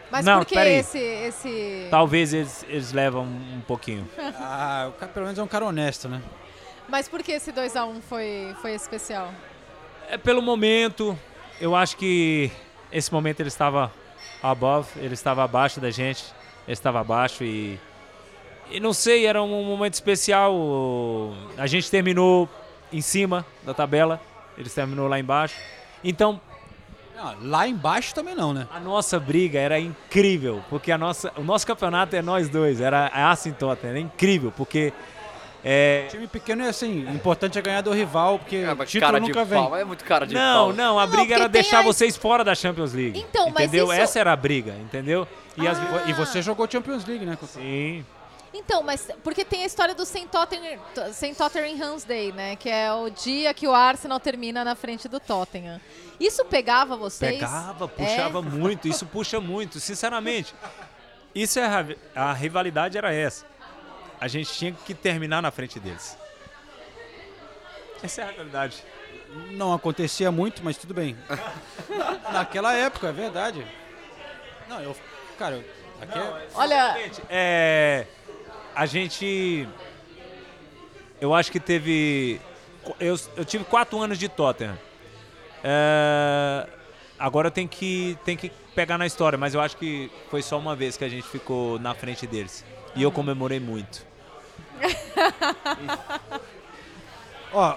[0.10, 0.76] Mas Não, por que peraí.
[0.76, 1.88] esse, esse...
[1.90, 4.08] Talvez eles, eles levam um pouquinho.
[4.40, 6.22] Ah, o cara pelo menos é um cara honesto, né?
[6.88, 9.34] Mas por que esse 2x1 foi, foi especial?
[10.10, 11.18] É pelo momento.
[11.60, 12.52] Eu acho que
[12.92, 13.92] esse momento ele estava
[14.42, 16.24] above, ele estava abaixo da gente.
[16.68, 17.80] Estava abaixo e.
[18.72, 20.54] E não sei, era um momento especial.
[21.58, 22.50] A gente terminou
[22.92, 24.20] em cima da tabela,
[24.58, 25.56] eles terminou lá embaixo.
[26.04, 26.40] Então,
[27.16, 28.68] Não, lá embaixo também não, né?
[28.74, 33.08] a nossa briga era incrível, porque a nossa, o nosso campeonato é nós dois, era
[33.08, 34.92] a Tottenham, era incrível, porque
[35.68, 38.88] é, Time pequeno é assim, o importante é ganhar do rival, porque É, o mas
[38.90, 39.64] título cara de nunca vem.
[39.64, 40.74] pau, é muito cara de Não, pau.
[40.74, 43.20] não, a Não, briga era porque tem deixar a- vocês fora da Champions League.
[43.20, 43.86] Então, mas entendeu?
[43.86, 45.28] isso- Essa era a briga, entendeu?
[45.58, 46.04] E as Ah.
[46.08, 47.36] E você jogou Champions League, né?
[47.48, 48.06] Sim.
[48.54, 50.28] Então, mas porque tem a história do St.
[50.28, 50.80] Tottenham,
[51.12, 51.36] St.
[51.36, 52.56] Tottenham Day, né?
[52.56, 55.82] Que é o dia que o Arsenal termina na frente do Tottenham.
[56.20, 57.34] Isso pegava vocês?
[57.34, 58.42] Pegava, puxava É?
[58.42, 60.54] muito, isso puxa muito, sinceramente.
[61.34, 61.86] Isso é a,
[62.30, 63.46] a rivalidade era essa.
[64.20, 66.18] A gente tinha que terminar na frente deles.
[68.02, 68.84] Essa é a rivalidade.
[69.52, 71.18] Não acontecia muito, mas tudo bem.
[72.32, 73.66] Naquela época, é verdade.
[74.68, 74.96] Não, eu.
[75.38, 75.64] Cara,
[76.02, 76.48] aqui é.
[76.54, 78.08] Olha, Gente, é,
[78.74, 79.68] a gente.
[81.20, 82.40] Eu acho que teve.
[83.00, 84.78] Eu, eu tive quatro anos de Tottenham.
[85.64, 86.68] É,
[87.18, 90.76] agora tem que, tem que pegar na história, mas eu acho que foi só uma
[90.76, 92.64] vez que a gente ficou na frente deles.
[92.96, 94.06] E eu comemorei muito.
[97.54, 97.76] Ó,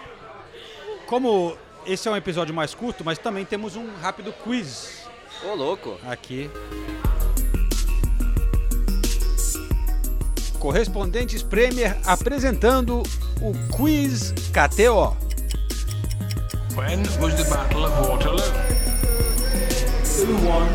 [1.07, 5.09] como esse é um episódio mais curto, mas também temos um rápido quiz
[5.44, 5.98] Ô, louco.
[6.09, 6.50] aqui.
[10.59, 13.02] Correspondentes Premier apresentando
[13.40, 15.16] o quiz KTO.
[16.76, 18.42] When was the Battle of Waterloo?
[20.18, 20.66] Who won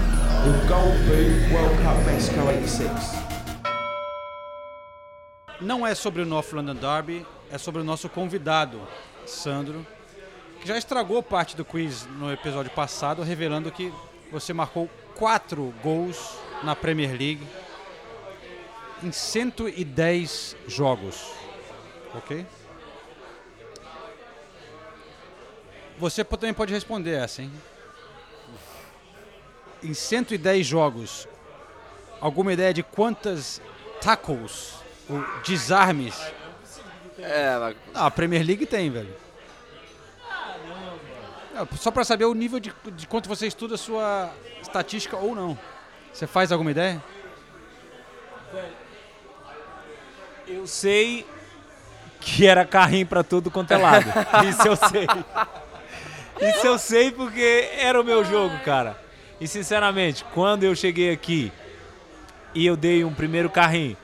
[0.43, 3.22] the Gold Boot World Cup Mexico 86?
[5.63, 8.85] Não é sobre o North London Derby, é sobre o nosso convidado,
[9.25, 9.87] Sandro,
[10.59, 13.93] que já estragou parte do quiz no episódio passado, revelando que
[14.29, 17.47] você marcou quatro gols na Premier League
[19.01, 21.31] em 110 jogos.
[22.13, 22.45] Ok?
[25.97, 27.51] Você também pode responder essa, hein?
[29.81, 31.25] Em 110 jogos,
[32.19, 33.61] alguma ideia de quantas
[34.01, 36.15] tackles, ou desarmes,
[37.19, 39.13] É, mas ah, a Premier League tem, velho.
[41.53, 45.35] Não, Só pra saber o nível de, de quanto você estuda a sua estatística ou
[45.35, 45.57] não.
[46.11, 47.03] Você faz alguma ideia?
[50.47, 51.25] Eu sei
[52.19, 54.05] que era carrinho pra tudo quanto é lado.
[54.49, 55.07] Isso eu sei.
[56.41, 58.97] Isso eu sei porque era o meu jogo, cara.
[59.39, 61.51] E sinceramente, quando eu cheguei aqui
[62.53, 63.97] e eu dei um primeiro carrinho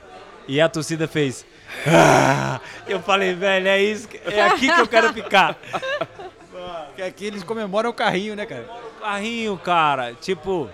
[0.50, 1.44] e a torcida fez.
[1.86, 5.56] "Ah", eu falei, velho, é isso, é aqui que eu quero ficar.
[6.86, 8.68] Porque aqui eles comemoram o carrinho, né, cara?
[9.00, 10.68] Carrinho, cara, tipo.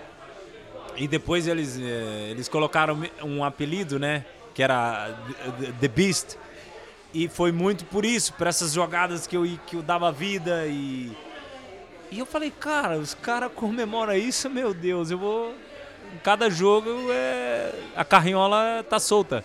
[0.95, 4.25] E depois eles, eh, eles colocaram um apelido, né?
[4.53, 5.15] Que era
[5.79, 6.35] The- Beast.
[7.13, 11.15] E foi muito por isso, por essas jogadas que eu, que eu dava vida e.
[12.11, 15.53] E eu falei, cara, os caras comemoram isso, meu Deus, eu vou.
[16.23, 19.43] Cada jogo é, a carrinhola tá solta.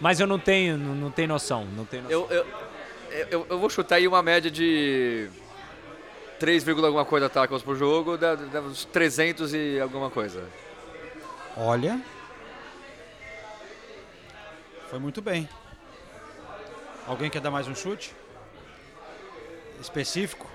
[0.00, 2.26] Mas eu não tenho, não, não tenho noção, não tenho noção.
[2.30, 5.28] Eu, eu, eu, eu vou chutar aí uma média de
[6.38, 10.48] 3, vírgula alguma coisa tackles por jogo, dá, dá uns 300 e alguma coisa.
[11.56, 12.00] Olha.
[14.88, 15.48] Foi muito bem.
[17.06, 18.14] Alguém quer dar mais um chute?
[19.80, 20.46] Específico?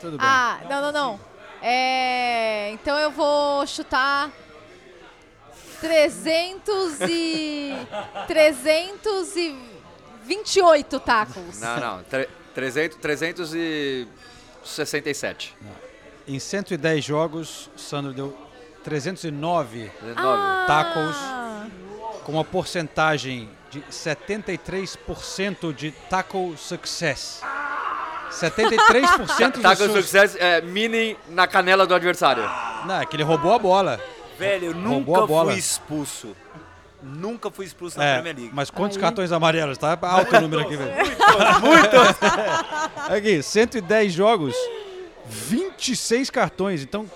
[0.00, 0.26] Tudo bem.
[0.26, 1.20] Ah, não, não, não.
[1.60, 4.30] É, então eu vou chutar
[5.80, 7.74] 300 e
[8.26, 11.60] 328 tacos.
[11.60, 12.02] Não, não.
[12.04, 15.56] tre- 300, 367.
[16.26, 18.34] Em 110 jogos, Sandro deu
[18.82, 21.16] 309 Ah, tackles
[22.24, 27.40] com uma porcentagem de 73% de tackle success.
[28.30, 30.06] 73% dos Tackle seus...
[30.06, 32.42] success é mini na canela do adversário.
[32.86, 34.00] Não, é que ele roubou a bola.
[34.38, 36.36] Velho, eu nunca fui expulso.
[37.02, 38.50] Nunca fui expulso na É, Premier League.
[38.54, 39.76] mas quantos cartões amarelos?
[39.76, 40.94] Tá alto o número aqui, velho.
[43.14, 44.54] Aqui, 110 jogos,
[45.26, 46.82] 26 cartões.
[46.82, 47.08] Então,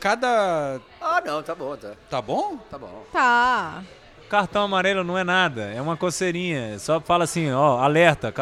[0.00, 0.80] cada...
[1.00, 1.92] Ah, não, tá bom, tá.
[2.10, 2.56] Tá bom?
[2.70, 3.04] Tá bom.
[3.12, 3.82] Tá.
[4.28, 6.78] Cartão amarelo não é nada, é uma coceirinha.
[6.80, 8.34] Só fala assim, ó, alerta.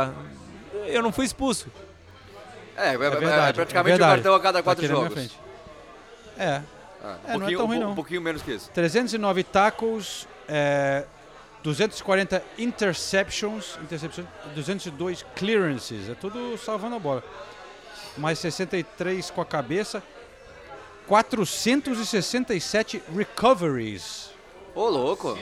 [0.86, 1.66] Eu não fui expulso.
[2.76, 3.54] É, é, É é verdade.
[3.56, 4.22] praticamente é um verdade.
[4.22, 5.12] cartão a cada Tá quatro minha jogos.
[5.12, 5.38] frente.
[7.02, 7.90] É, Ah, É, não é tão ruim, um, não.
[7.92, 8.70] um pouquinho menos que isso.
[8.72, 11.04] 309 tackles, é,
[11.62, 17.24] 240 interceptions, intercepções, 202 clearances, é tudo salvando a bola.
[18.16, 20.02] Mais 63 com a cabeça,
[21.06, 24.30] 467 recoveries.
[24.74, 25.38] Ô, louco.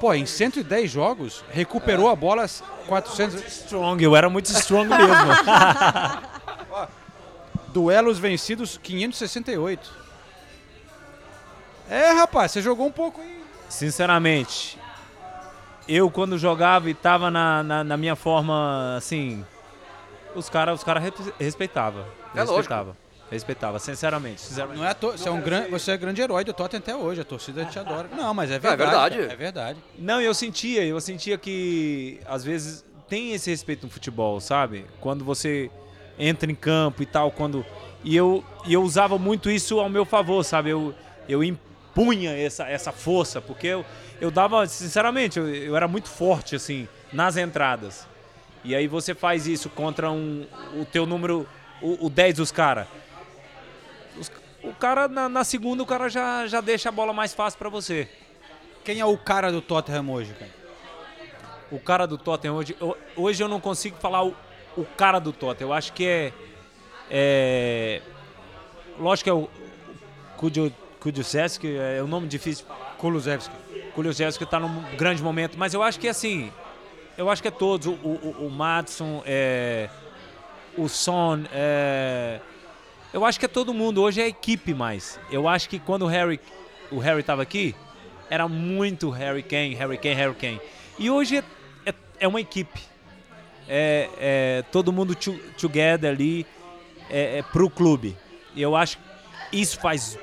[0.00, 2.46] Pô, em 110 jogos, recuperou a bola
[2.86, 3.42] 400.
[3.46, 5.06] Strong, eu era muito strong mesmo.
[7.76, 9.92] Duelos vencidos 568.
[11.90, 13.44] É, rapaz, você jogou um pouco aí.
[13.68, 14.78] Sinceramente,
[15.86, 19.44] eu quando jogava e tava na, na, na minha forma, assim,
[20.34, 22.02] os caras os cara res- respeitavam.
[22.34, 22.56] É lógico.
[22.56, 22.96] respeitava.
[23.30, 24.40] Respeitava, sinceramente.
[24.40, 24.78] sinceramente.
[24.78, 26.96] Não é à toa, você é um grande, você é grande herói do Tottenham até
[26.96, 28.08] hoje, a torcida te adora.
[28.16, 28.82] Não, mas é verdade.
[28.90, 29.16] verdade.
[29.18, 29.78] cara, É verdade.
[29.98, 34.86] Não, eu sentia, eu sentia que às vezes tem esse respeito no futebol, sabe?
[34.98, 35.70] Quando você
[36.18, 37.64] entra em campo e tal, quando
[38.04, 40.70] e eu e eu usava muito isso ao meu favor, sabe?
[40.70, 40.94] Eu
[41.28, 43.84] eu impunha essa essa força, porque eu
[44.20, 48.06] eu dava, sinceramente, eu, eu era muito forte assim nas entradas.
[48.64, 51.46] E aí você faz isso contra um o teu número
[51.82, 52.86] o, o 10 dos caras.
[54.62, 57.68] O cara na, na segunda o cara já já deixa a bola mais fácil pra
[57.68, 58.08] você.
[58.84, 60.50] Quem é o cara do Tottenham hoje, cara?
[61.70, 62.76] o cara do Tottenham hoje.
[62.80, 64.34] eu- hoje eu não consigo falar o,
[64.76, 65.70] o cara do Tottenham.
[65.70, 66.32] Eu acho que é.
[67.10, 68.02] é
[68.98, 69.48] lógico que é o
[70.36, 72.86] Kudio- Kudiuszewski, é um nome difícil de falar.
[72.96, 73.54] Kulusevski.
[73.94, 76.50] Kuliozewski está num grande momento, mas eu acho que assim.
[77.16, 77.86] Eu acho que é todos.
[77.86, 79.88] O, o, o- Madison, é,
[80.76, 81.44] o Son.
[81.52, 82.40] é,
[83.12, 84.02] eu acho que é todo mundo.
[84.02, 85.18] Hoje é equipe mais.
[85.30, 86.40] Eu acho que quando o Harry
[86.90, 87.74] o Harry estava aqui,
[88.30, 90.60] era muito Harry Kane, Harry Kane, Harry Kane.
[90.98, 91.44] E hoje é,
[91.86, 92.80] é, é uma equipe.
[93.68, 96.46] É, é todo mundo to- together ali
[97.10, 98.16] é, é pro clube.
[98.54, 99.04] E eu acho que
[99.60, 100.18] isso faz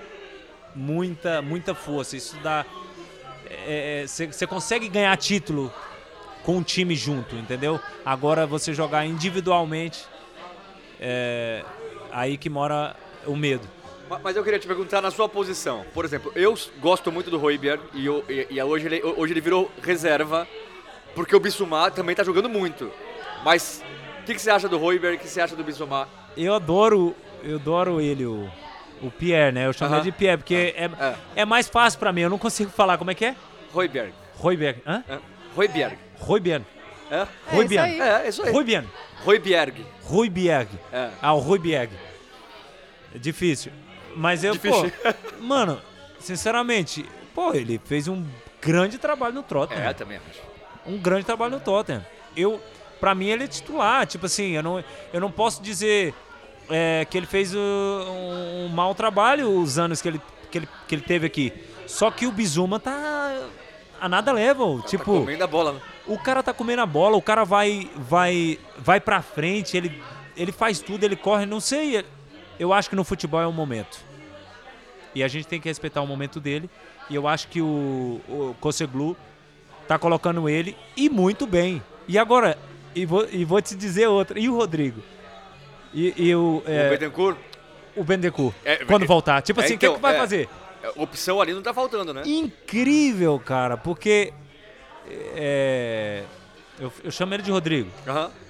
[0.75, 2.15] muita, muita força.
[2.17, 2.65] Isso dá.
[4.31, 5.71] Você consegue ganhar título
[6.43, 7.79] com o time junto, entendeu?
[8.05, 10.05] Agora você jogar individualmente,
[10.99, 11.63] é
[12.11, 13.67] aí que mora o medo.
[14.09, 15.85] Ma- Mas eu queria te perguntar na sua posição.
[15.93, 19.71] Por exemplo, eu gosto muito do Royberg e, e- e hoje, ele, hoje ele virou
[19.81, 20.47] reserva
[21.15, 22.91] porque o Bissumar também tá jogando muito.
[23.43, 23.83] Mas
[24.21, 25.17] o que, que você acha do Royberg?
[25.17, 26.07] O que você acha do Bissumar?
[26.35, 28.49] Eu adoro, eu adoro ele, o,
[29.01, 29.65] o Pierre, né?
[29.67, 30.01] Eu chamo Aham.
[30.01, 31.15] ele de Pierre, porque é, É.
[31.41, 32.21] é mais fácil pra mim.
[32.21, 32.97] Eu não consigo falar.
[32.97, 33.35] Como é que é?
[33.71, 34.13] Royberg.
[34.35, 34.81] Royberg.
[34.85, 35.03] Hã?
[35.07, 35.19] É.
[35.55, 35.97] Royberg.
[36.19, 36.65] Royberg.
[37.11, 37.15] É?
[37.17, 38.01] É aí.
[38.01, 38.51] É, isso aí.
[38.51, 38.87] Royberg.
[40.03, 40.69] Royberg.
[40.91, 41.09] É.
[41.21, 41.93] Ah, o Royberg.
[43.13, 43.71] É difícil.
[44.15, 44.91] Mas eu, Difícil.
[44.91, 45.81] pô, mano,
[46.19, 48.25] sinceramente, pô, ele fez um
[48.61, 49.83] grande trabalho no Tottenham.
[49.83, 50.39] É, também acho.
[50.85, 52.05] um grande trabalho no Tottenham.
[52.35, 52.61] Eu,
[53.03, 56.13] para mim ele é titular, tipo assim, eu não, eu não posso dizer
[56.69, 60.95] é, que ele fez um, um mau trabalho os anos que ele, que ele, que
[60.95, 61.51] ele teve aqui.
[61.85, 63.41] Só que o Bizuma tá
[63.99, 65.81] a nada level, Tá tipo, comendo a bola, né?
[66.07, 70.01] o cara tá comendo a bola, o cara vai vai vai para frente, ele
[70.37, 72.05] ele faz tudo, ele corre, não sei,
[72.57, 73.99] eu acho que no futebol é um momento.
[75.13, 76.69] E a gente tem que respeitar o momento dele.
[77.09, 79.17] E eu acho que o, o Koseglu
[79.89, 81.83] tá colocando ele e muito bem.
[82.07, 82.57] E agora,
[82.95, 84.39] e vou, e vou te dizer outra.
[84.39, 85.01] E o Rodrigo?
[85.93, 87.37] E, e o, é, O Betancourt,
[87.95, 88.53] o Bendecu?
[88.65, 89.41] É, quando é, voltar?
[89.41, 90.19] Tipo é, assim, o então, que, que vai é.
[90.19, 90.49] fazer?
[90.83, 92.23] é, opção ali não tá faltando, né?
[92.25, 94.33] Incrível, cara, porque
[95.09, 96.23] é,
[96.77, 97.89] eu, eu chamo ele de Rodrigo,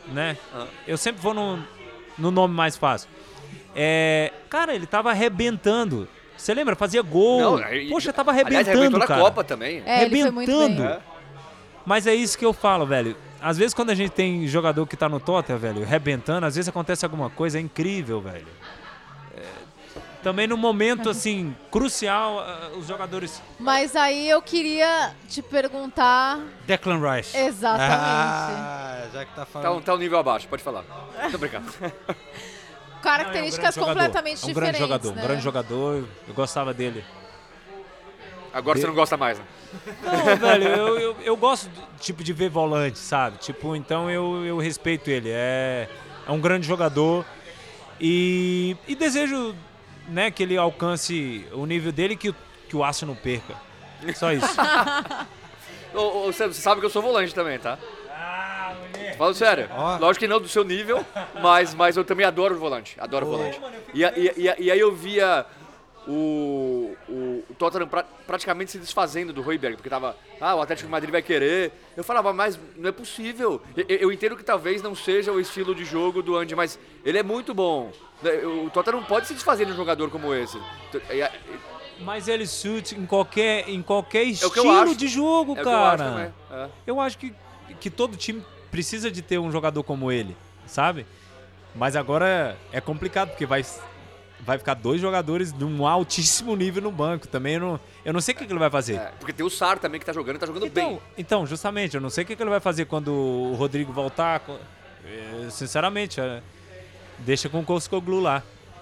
[0.07, 0.35] né?
[0.87, 1.63] Eu sempre vou no,
[2.17, 3.07] no nome mais fácil.
[3.75, 6.07] É, cara, ele tava arrebentando.
[6.35, 6.75] Você lembra?
[6.75, 7.59] Fazia gol.
[7.59, 9.21] Não, Poxa, tava Aliás, arrebentando, arrebentou na cara.
[9.21, 9.83] Copa também.
[9.85, 10.81] É, ele foi muito Arrebentando.
[10.81, 10.91] bem.
[10.91, 10.99] É.
[11.85, 13.15] Mas é isso que eu falo, velho.
[13.43, 16.69] Às vezes quando a gente tem jogador que tá no Tottenham, velho, rebentando, às vezes
[16.69, 18.47] acontece alguma coisa, é incrível, velho.
[19.35, 19.41] É,
[20.23, 23.41] também no momento, assim, crucial, ah, os jogadores...
[23.59, 26.39] Mas aí eu queria te perguntar.
[26.65, 27.35] Declan Rice.
[27.37, 27.91] Exatamente.
[28.01, 29.77] Ah, já que tá Tá, falando.
[29.77, 30.85] um, tá um nível abaixo, pode falar.
[31.37, 31.69] Brincando.
[33.01, 34.47] Características Não, é um grande completamente jogador.
[34.47, 34.79] É um grande diferentes.
[34.79, 35.21] jogador, né?
[35.21, 37.03] um grande jogador, eu gostava dele.
[38.53, 39.45] Agora você não gosta mais, né?
[40.03, 43.37] Não, velho, eu, eu, eu gosto do tipo de ver volante, sabe?
[43.39, 45.29] Tipo, então eu, eu respeito ele.
[45.31, 45.89] É,
[46.27, 47.25] é um grande jogador
[47.99, 49.55] e, e desejo
[50.07, 52.35] né, que ele alcance o nível dele que, o-
[52.69, 53.55] que o Aço não perca.
[54.15, 54.45] Só isso.
[55.95, 57.77] Ô, ô, Você sabe que eu sou volante também, tá?
[59.17, 59.69] Falo sério.
[59.71, 59.97] Ó.
[59.97, 61.05] Lógico que não do seu nível,
[61.41, 62.95] mas, mas eu também adoro o volante.
[62.99, 63.59] Adoro o volante.
[63.93, 65.45] E, e, e, e aí eu via
[66.07, 70.87] o, o, o Tottenham pra- praticamente se desfazendo do Royberg, porque tava, ah, o Atlético
[70.87, 71.71] de Madrid vai querer.
[71.95, 73.61] Eu falava, mas não é possível.
[73.75, 77.17] Eu, eu entendo que talvez não seja o estilo de jogo do Andy, mas ele
[77.17, 77.91] é muito bom.
[78.65, 80.57] O Tottenham não pode se desfazer de um jogador como esse.
[81.99, 84.95] Mas ele suit em qualquer, em qualquer É estilo acho.
[84.95, 86.33] de jogo, É que eu acho cara.
[86.51, 86.67] é.
[86.87, 87.33] Eu acho que,
[87.79, 90.35] que todo time precisa de ter um jogador como ele,
[90.65, 91.05] sabe?
[91.75, 93.63] Mas agora é complicado, porque vai,
[94.45, 97.27] vai ficar dois jogadores de um altíssimo nível no banco.
[97.27, 98.95] Também eu não, eu não sei o que, que ele vai fazer.
[98.95, 101.01] É, porque tem o Sar também que tá jogando e tá jogando Então, bem.
[101.17, 104.41] então, justamente, eu não sei o que, que ele vai fazer quando o Rodrigo voltar.
[105.05, 106.41] eh, Sinceramente, eh,
[107.19, 108.41] deixa com o Koskoglu lá.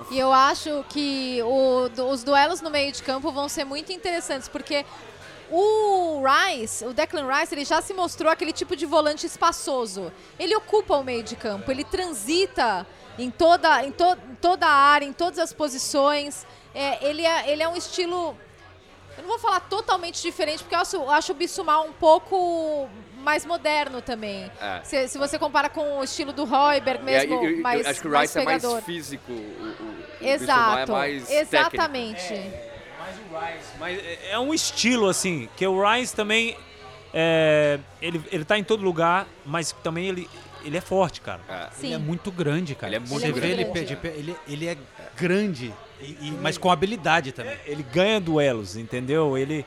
[0.10, 4.47] E eu acho que o- os duelos no meio de campo vão ser muito interessantes,
[4.50, 4.84] porque
[5.50, 10.12] o Rice, o Declan Rice, ele já se mostrou aquele tipo de volante espaçoso.
[10.39, 15.06] Ele ocupa o meio de campo, ele transita em toda, em to- toda a área,
[15.06, 16.45] em todas as posições.
[16.74, 18.38] É, ele, é, ele é um estilo.
[19.17, 22.89] Eu não vou falar totalmente diferente, porque eu acho, eu acho o Bissouma um pouco
[23.17, 24.50] mais moderno também.
[24.60, 24.82] É.
[24.84, 27.86] Se, se você compara com o estilo do Royberg mesmo, É, eu- eu- eu mais,
[27.86, 29.32] acho que o mais Rice é mais físico.
[29.32, 32.52] O, o, o Exato, é mais exatamente.
[33.80, 36.58] Mas é- é um estilo, assim, que o Rice também.
[37.13, 40.30] É, ele, ele tá em todo lugar, mas também ele,
[40.63, 41.41] ele é forte, cara.
[41.50, 41.69] É.
[41.86, 42.89] Ele é muito grande, cara.
[42.89, 43.54] Ele é muito Você vê grande.
[43.62, 44.78] ele, pé de pé, ele, ele é
[45.15, 47.58] grande, e- e- mas com habilidade também.
[47.65, 49.38] Ele ganha duelos, entendeu?
[49.38, 49.65] Ele.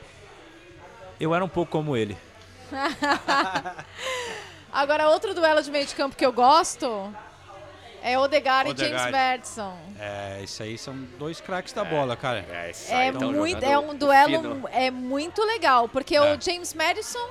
[1.19, 2.17] Eu era um pouco como ele.
[4.71, 7.13] Agora, outro duelo de meio de campo que eu gosto
[8.01, 9.11] é Odegaard, e James Odegaard.
[9.11, 9.77] Madison.
[9.99, 12.45] É, isso aí são dois craques da bola, cara.
[12.49, 16.21] É, É, tão muito, é um duelo é muito legal, porque É.
[16.35, 17.25] o James Madison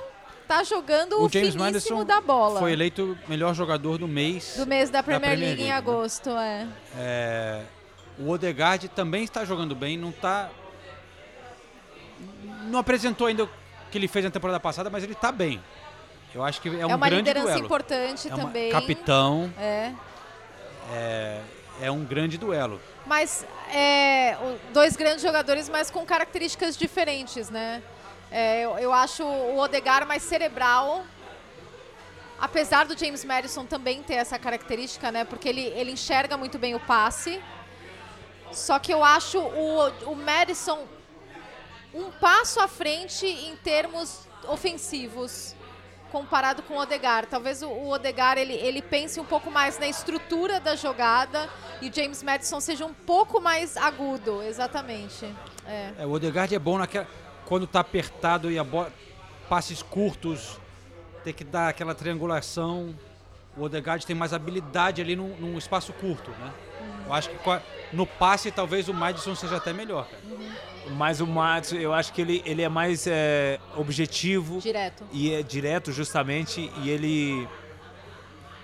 [0.47, 2.59] tá jogando o, O James Madison da bola.
[2.59, 4.55] foi eleito melhor jogador do mês.
[4.57, 5.77] do mês da Premier, Premier League em League, né?
[5.77, 6.67] agosto, é.
[6.97, 7.61] É,
[8.19, 10.49] o Odegaard também está jogando bem, não tá.
[12.67, 13.49] Não apresentou ainda o
[13.91, 15.61] que ele fez na temporada passada, mas ele está bem.
[16.33, 17.65] Eu acho que é um É uma grande liderança duelo.
[17.65, 18.71] importante É uma- também.
[18.71, 19.91] capitão, É.
[20.91, 21.41] é,
[21.81, 22.81] é um grande duelo.
[23.05, 24.35] Mas é,
[24.73, 27.81] dois grandes jogadores, mas com características diferentes, né?
[28.37, 31.05] É, eu, eu acho o Odegaard mais cerebral,
[32.37, 35.23] apesar do James Madison também ter essa característica, né?
[35.23, 37.41] Porque ele, ele enxerga muito bem o passe.
[38.51, 40.85] Só que eu acho o, o Madison
[41.93, 45.55] um passo à frente em termos ofensivos
[46.11, 47.29] comparado com o Odegaard.
[47.29, 51.49] Talvez o, o Odegaard ele, ele pense um pouco mais na estrutura da jogada
[51.81, 55.25] e o James Madison seja um pouco mais agudo, exatamente.
[55.65, 55.93] É.
[55.99, 57.07] É, o Odegaard é bom naquela,
[57.45, 58.91] quando tá apertado e a bola.
[59.47, 60.59] Passes curtos,
[61.23, 62.95] tem que dar aquela triangulação.
[63.55, 66.51] O Odegaard tem mais habilidade ali num, num espaço curto, né?
[67.05, 67.37] Eu acho que
[67.93, 70.07] no passe talvez o Madison seja até melhor.
[70.07, 70.21] cara.
[70.97, 75.03] Mas o Matos, eu acho que ele, ele é mais é, objetivo Direto.
[75.11, 77.47] e é direto justamente e ele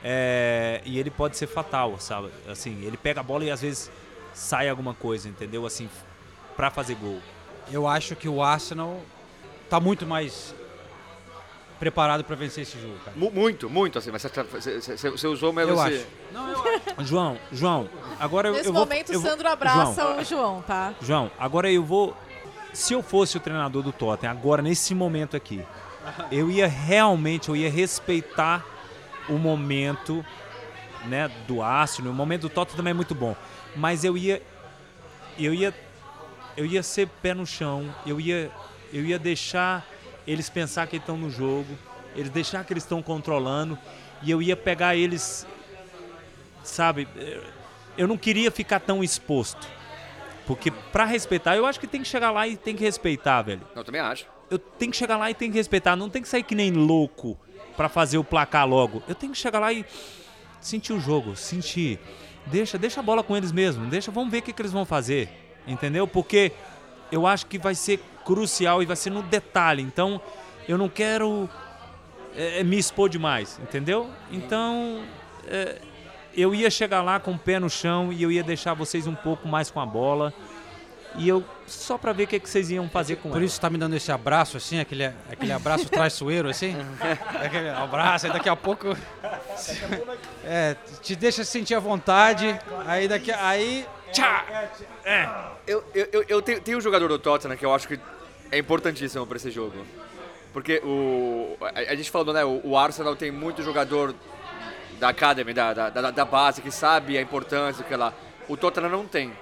[0.04, 2.30] é, e ele pode ser fatal, sabe?
[2.50, 3.92] Assim, ele pega a bola e às vezes
[4.34, 5.66] sai alguma coisa, entendeu?
[5.66, 5.90] Assim,
[6.56, 7.20] pra fazer gol.
[7.72, 9.02] Eu acho que o Arsenal
[9.70, 10.54] tá muito mais
[11.80, 13.18] preparado para vencer esse jogo, cara.
[13.18, 15.96] Mu- Muito, muito, assim, mas você, usou mesmo Eu esse...
[15.98, 16.08] acho.
[16.32, 16.62] Não, eu
[17.06, 17.90] João, João,
[18.20, 20.94] agora eu, Nesse eu vou momento, eu o vou- Sandro abraça João, o João, tá?
[21.02, 22.16] João, agora eu vou.
[22.74, 25.66] Se eu fosse o treinador do Tottenham, agora nesse momento aqui,
[26.32, 28.64] eu ia realmente, eu ia respeitar
[29.28, 30.24] o momento,
[31.06, 32.12] né, do Arsenal.
[32.12, 33.36] O momento do Tottenham também é muito bom,
[33.76, 34.42] mas eu ia,
[35.38, 35.74] eu ia,
[36.56, 37.94] eu ia ser pé no chão.
[38.06, 38.52] Eu ia,
[38.94, 39.86] eu ia deixar
[40.28, 41.78] eles pensar que estão no jogo,
[42.16, 43.78] eles deixar que eles estão controlando
[44.22, 45.48] e eu ia pegar eles,
[46.64, 47.08] sabe?
[47.98, 49.68] Eu não queria ficar tão exposto.
[50.46, 53.62] Porque pra respeitar, eu acho que tem que chegar lá e tem que respeitar, velho.
[53.76, 54.26] Eu também acho.
[54.50, 56.72] Eu tenho que chegar lá e tem que respeitar, não tem que sair que nem
[56.72, 57.38] louco
[57.78, 59.02] pra fazer o placar logo.
[59.08, 59.86] Eu tenho que chegar lá e
[60.60, 62.00] sentir o jogo, sentir.
[62.48, 64.84] Deixa, deixa a bola com eles mesmo, deixa, vamos ver o que, que eles vão
[64.84, 65.30] fazer.
[65.68, 66.08] Entendeu?
[66.08, 66.52] Porque
[67.12, 69.82] eu acho que vai ser crucial e vai ser no detalhe.
[69.82, 70.22] Então,
[70.68, 71.50] eu não quero
[72.36, 74.10] é, me expor demais, entendeu?
[74.32, 75.04] Então,
[75.48, 75.80] é,
[76.36, 79.16] eu ia chegar lá com o pé no chão e eu ia deixar vocês um
[79.16, 80.34] pouco mais com a bola.
[81.18, 83.46] E eu só pra ver o que, que vocês iam fazer com Por ela.
[83.46, 86.74] isso tá me dando esse abraço, assim, aquele, aquele abraço traiçoeiro, assim.
[87.36, 88.96] Aquele abraço, aí daqui a pouco.
[90.44, 92.60] É, te deixa sentir a vontade.
[92.88, 93.32] Aí daqui.
[93.32, 93.86] Aí.
[94.12, 94.46] Tchá!
[95.68, 98.00] Eu, eu, eu, eu tenho, tenho um jogador do Tottenham que eu acho que
[98.52, 99.86] é importantíssimo para esse jogo.
[100.54, 102.44] Porque o, a, a gente falou, né?
[102.44, 104.14] O, o Arsenal tem muito jogador
[105.00, 108.14] da Academy, da, da, da, da base, que sabe a importância, que lá.
[108.48, 109.34] O Tottenham não tem.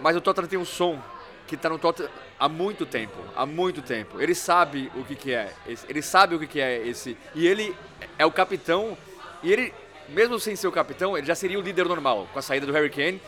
[0.00, 1.00] Mas o Tottenham tem um som
[1.46, 4.20] que está no Tottenham há muito tempo, há muito tempo.
[4.20, 5.52] Ele sabe o que, que é,
[5.88, 7.16] ele sabe o que, que é esse.
[7.34, 7.74] E ele
[8.18, 8.96] é o capitão,
[9.42, 9.72] e ele,
[10.08, 12.72] mesmo sem ser o capitão, ele já seria o líder normal, com a saída do
[12.72, 13.20] Harry Kane,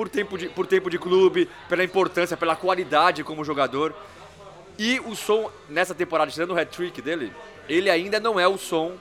[0.00, 3.94] por tempo de, por tempo de clube, pela importância, pela qualidade como jogador.
[4.78, 7.30] E o som, nessa temporada, tirando o hat-trick dele,
[7.68, 8.96] ele ainda não é o som.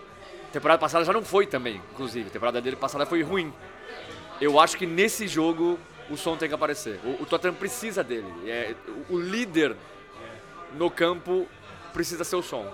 [0.51, 2.29] Temporada passada já não foi também, inclusive.
[2.29, 3.53] Temporada dele passada foi ruim.
[4.41, 5.79] Eu acho que nesse jogo
[6.09, 6.99] o som tem que aparecer.
[7.05, 8.27] O, o Tottenham precisa dele.
[8.45, 8.75] É,
[9.09, 9.77] o líder
[10.73, 11.47] no campo
[11.93, 12.69] precisa ser o som.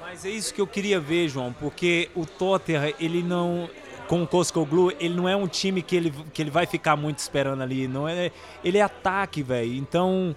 [0.00, 3.70] Mas é isso que eu queria ver, João, porque o Tottenham, ele não
[4.06, 7.18] com o Koskoglu, ele não é um time que ele, que ele vai ficar muito
[7.18, 8.30] esperando ali, não é,
[8.62, 9.74] ele é ataque, velho.
[9.74, 10.34] Então,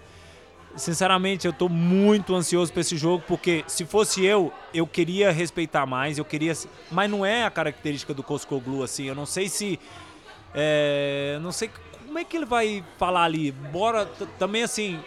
[0.76, 5.86] sinceramente, eu tô muito ansioso para esse jogo, porque se fosse eu, eu queria respeitar
[5.86, 6.54] mais, eu queria,
[6.92, 9.06] mas não é a característica do Koskoglu assim.
[9.06, 9.80] Eu não sei se
[10.54, 11.70] é, não sei
[12.06, 13.52] como é que ele vai falar ali.
[13.52, 14.06] Bora
[14.38, 15.00] também assim,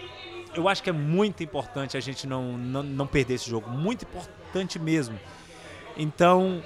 [0.55, 3.69] eu acho que é muito importante a gente não, não, não perder esse jogo.
[3.69, 5.19] Muito importante mesmo.
[5.97, 6.63] Então,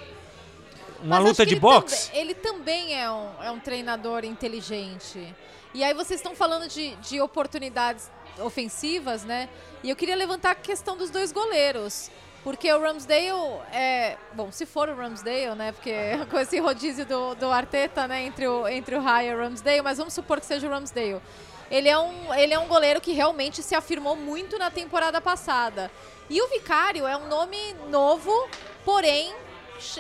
[1.07, 2.07] uma Mas luta de ele boxe.
[2.09, 5.35] também- ele também é um, é um treinador inteligente.
[5.75, 9.49] E aí vocês estão falando de, de oportunidades ofensivas, né?
[9.83, 12.11] E eu queria levantar a questão dos dois goleiros.
[12.43, 13.31] Porque o Ramsdale
[13.73, 14.17] é.
[14.33, 15.73] Bom, se for o Ramsdale, né?
[15.73, 15.93] Porque
[16.31, 18.23] com esse rodízio do, do Arteta, né?
[18.25, 21.21] Entre o, entre o Raya e o Ramsdale, mas vamos supor que seja o Ramsdale.
[21.69, 25.91] Ele é, um, ele é um goleiro que realmente se afirmou muito na temporada passada.
[26.31, 27.59] E o Vicário é um nome
[27.91, 28.31] novo,
[28.85, 29.35] porém,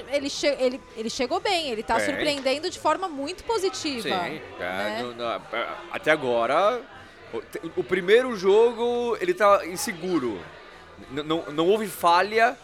[0.08, 2.06] ele, che- ele, ele chegou bem, ele tá Bem.
[2.06, 4.02] surpreendendo de forma muito positiva.
[4.08, 5.00] Sim, é, né?
[5.02, 5.42] no- no-
[5.92, 6.80] até agora,
[7.32, 7.42] o,
[7.80, 10.40] o primeiro jogo ele tá inseguro.
[11.12, 12.56] N- não, não houve falha,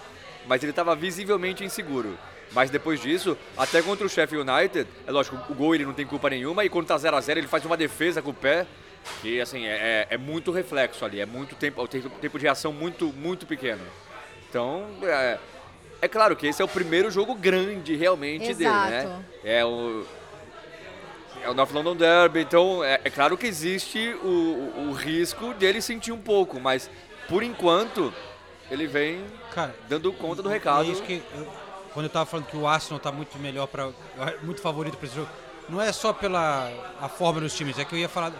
[0.47, 2.19] mas ele estava visivelmente inseguro.
[2.53, 6.05] Mas depois disso, até contra o Sheffield United, é lógico, o gol ele não tem
[6.07, 8.67] culpa nenhuma, e quando tá 0x0 ele faz uma defesa com o pé,
[9.23, 12.45] que assim, é, é- é muito reflexo ali, é muito tempo, o tempo tempo de
[12.45, 13.81] reação muito, muito pequeno.
[14.51, 15.39] Então, é,
[16.03, 19.01] é claro que esse é o primeiro jogo grande realmente dele, né?
[19.05, 19.25] Exato.
[19.45, 20.05] É o,
[21.43, 25.55] é o North London Derby, então é, é claro que existe o, o- o risco
[25.55, 26.91] dele sentir um pouco, mas
[27.29, 28.13] por enquanto
[28.71, 29.25] ele vem
[29.55, 30.91] Cara, dando conta do É recado.
[30.91, 31.47] isso que eu-
[31.95, 33.91] quando eu tava falando que o Arsenal tá muito melhor para
[34.43, 35.29] muito favorito para esse jogo,
[35.69, 38.33] não é só pela a forma dos times, é que eu ia falar,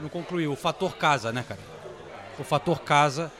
[0.00, 1.60] não concluí, o fator casa, né, cara?
[2.38, 3.32] O fator casa.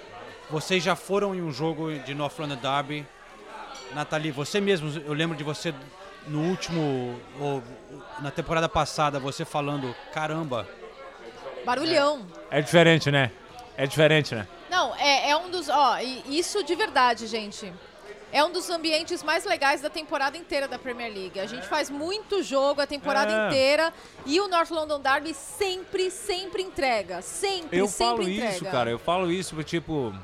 [0.48, 3.04] Vocês já foram em um jogo de North London Derby.
[3.96, 5.72] Nathalie, você mesmo, eu lembro de você
[6.26, 7.62] no último ou
[8.20, 10.68] na temporada passada você falando, caramba,
[11.64, 12.26] Barulhão.
[12.50, 13.32] É diferente, né?
[13.76, 14.46] É diferente, né?
[14.70, 15.68] Não, é, é um dos.
[15.70, 15.96] Ó,
[16.28, 17.72] isso de verdade, gente.
[18.32, 21.40] É um dos ambientes mais legais da temporada inteira da Premier League.
[21.40, 23.46] A gente faz muito jogo a temporada É.
[23.46, 23.92] inteira
[24.26, 27.22] e o North London Derby sempre, sempre entrega.
[27.22, 28.52] Sempre, Eu sempre falo entrega.
[28.52, 28.90] isso, cara.
[28.90, 30.14] Eu falo isso, tipo,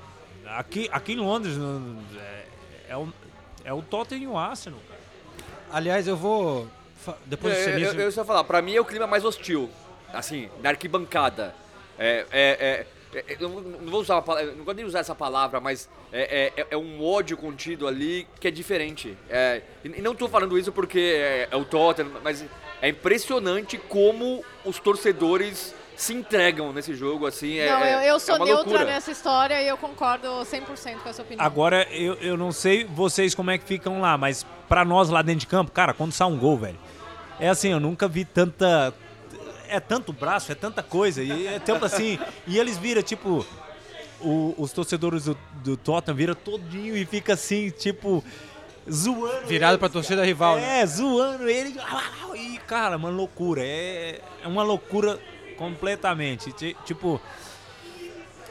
[0.47, 2.45] aqui, aqui em Londres no- é,
[2.91, 3.09] é o,
[3.65, 4.81] é o Tottenham e o Arsenal,
[5.73, 6.69] aliás, eu vou
[7.27, 9.69] depois do É, eu, eu, eu só falar, pra mim é o clima mais hostil,
[10.13, 11.55] assim, na arquibancada.
[11.99, 15.01] É, é, é, é, eu não não vou usar, a pala- não vou nem usar
[15.01, 19.17] essa palavra, mas é, é, é um ódio contido ali que é diferente.
[19.29, 22.45] É, e não tô falando isso porque é, é o Tottenham, mas
[22.81, 27.59] é impressionante como os torcedores se entregam nesse jogo, assim.
[27.59, 28.85] É, Não, eu, é- eu é sou uma neutra loucura.
[28.85, 31.45] nessa história e eu concordo 100% com essa opinião.
[31.45, 35.23] Agora, eu, eu não sei vocês como é que ficam lá, mas pra nós lá
[35.23, 36.79] dentro de campo, cara, quando sai um gol, velho,
[37.39, 38.93] é assim, eu nunca vi tanta.
[39.69, 42.19] É tanto braço, é tanta coisa, e é tempo assim.
[42.47, 43.45] E eles viram, tipo.
[44.21, 48.23] o- os torcedores do, do Tottenham viram todinho e fica assim, tipo,
[48.89, 49.47] zoando.
[49.49, 50.81] Virado ele, pra torcida rival, né?
[50.81, 51.75] É, zoando ele.
[52.37, 53.63] E, cara, uma loucura.
[53.65, 55.19] É, é uma loucura
[55.67, 56.53] completamente.
[56.53, 57.21] Ti- Tipo,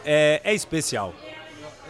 [0.05, 1.13] é, é especial.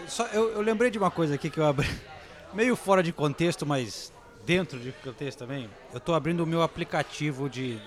[0.07, 1.87] Só, eu, eu lembrei de uma coisa aqui que eu abri,
[2.53, 4.11] meio fora de contexto, mas
[4.45, 5.69] dentro de contexto também.
[5.93, 7.79] Eu tô abrindo o meu aplicativo de.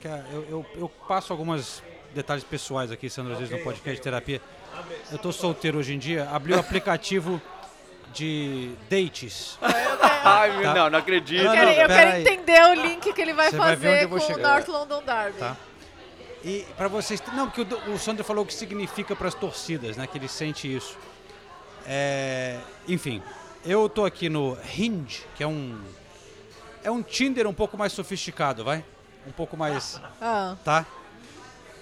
[0.00, 1.82] que é- eu, eu, eu passo alguns
[2.14, 4.40] detalhes pessoais aqui, Sandro, às vezes no podcast de terapia.
[5.12, 6.28] Eu tô solteiro hoje em dia.
[6.30, 7.40] Abri o aplicativo
[8.14, 9.58] de dates.
[10.24, 10.74] Ai, meu, Tá.
[10.74, 11.40] não, não acredito.
[11.40, 14.32] Eu Não, quero, eu quero entender o link que ele vai vai fazer vou com
[14.32, 14.38] o.
[14.38, 15.38] North London Derby.
[15.38, 15.56] Tá.
[16.48, 19.96] E para vocês, não, porque o, o Sandro falou o que significa para as torcidas,
[19.98, 20.06] né?
[20.06, 20.96] Que ele sente isso.
[21.86, 23.22] É, enfim,
[23.64, 25.78] eu tô aqui no Hinge, que é um
[26.82, 28.82] é um Tinder um pouco mais sofisticado, vai?
[29.26, 30.56] Um pouco mais, Ah.
[30.64, 30.86] tá?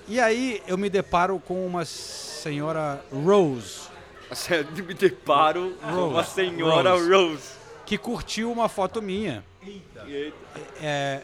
[0.08, 3.82] E aí eu me deparo com uma senhora Rose,
[4.28, 6.30] Você me deparo com uma Rose.
[6.30, 7.12] senhora Rose.
[7.12, 7.50] Rose.
[7.84, 9.44] que curtiu uma foto minha.
[10.80, 11.22] É,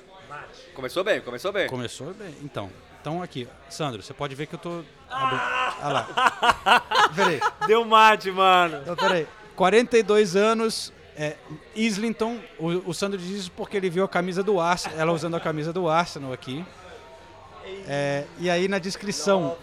[0.74, 1.68] Começou bem, começou bem.
[1.68, 2.34] Começou bem.
[2.42, 2.70] Então,
[3.02, 4.82] então aqui, Sandro, você pode ver que eu tô.
[5.10, 7.10] Ah lá.
[7.14, 7.40] Peraí.
[7.66, 8.78] Deu mate, mano.
[8.80, 9.26] Então, peraí.
[9.56, 11.36] 42 anos, é,
[11.74, 12.38] Islington.
[12.58, 15.40] O, o Sandro diz isso porque ele viu a camisa do Arsenal, ela usando a
[15.40, 16.64] camisa do Arsenal aqui.
[17.88, 19.56] É, e aí na descrição,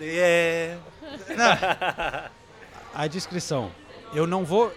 [0.00, 0.76] É.
[2.94, 3.70] a descrição,
[4.14, 4.72] eu não vou.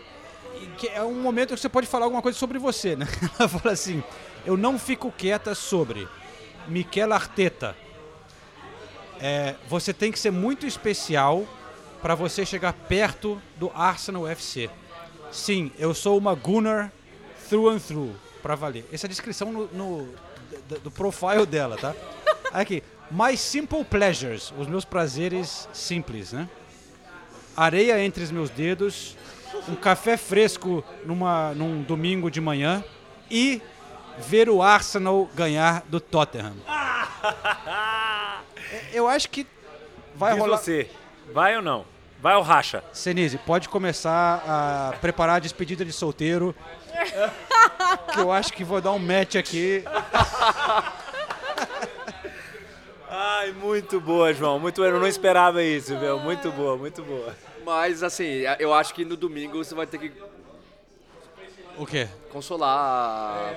[0.77, 3.07] que é um momento que você pode falar alguma coisa sobre você, né?
[3.39, 4.03] Ela fala assim:
[4.45, 6.07] eu não fico quieta sobre
[6.67, 7.75] Miquel Arteta.
[9.19, 11.45] É, você tem que ser muito especial
[12.01, 14.69] para você chegar perto do Arsenal FC.
[15.31, 16.91] Sim, eu sou uma Gunnar
[17.49, 18.85] through and through, para valer.
[18.91, 20.07] Essa é a descrição no, no-
[20.69, 21.95] do, do profile dela, tá?
[22.53, 26.47] Aqui, my simple pleasures, os meus prazeres simples, né?
[27.55, 29.17] Areia entre os meus dedos,
[29.67, 32.83] um café fresco numa, num domingo de manhã
[33.31, 33.61] e
[34.19, 36.55] ver o Arsenal ganhar do Tottenham.
[38.91, 39.45] Eu acho que
[40.15, 40.57] vai Diz rolar.
[40.57, 40.89] você,
[41.33, 41.85] vai ou não?
[42.19, 42.83] Vai ou racha?
[42.91, 46.53] Senise, pode começar a preparar a despedida de solteiro.
[48.11, 49.83] que eu acho que vou dar um match aqui.
[53.09, 54.59] Ai, muito boa, João.
[54.59, 54.89] Muito boa.
[54.89, 56.19] Eu não esperava isso, meu.
[56.19, 57.35] Muito boa, muito boa.
[57.63, 60.11] Mas assim, eu acho que no domingo você vai ter que
[61.77, 62.07] O quê?
[62.31, 62.69] consolar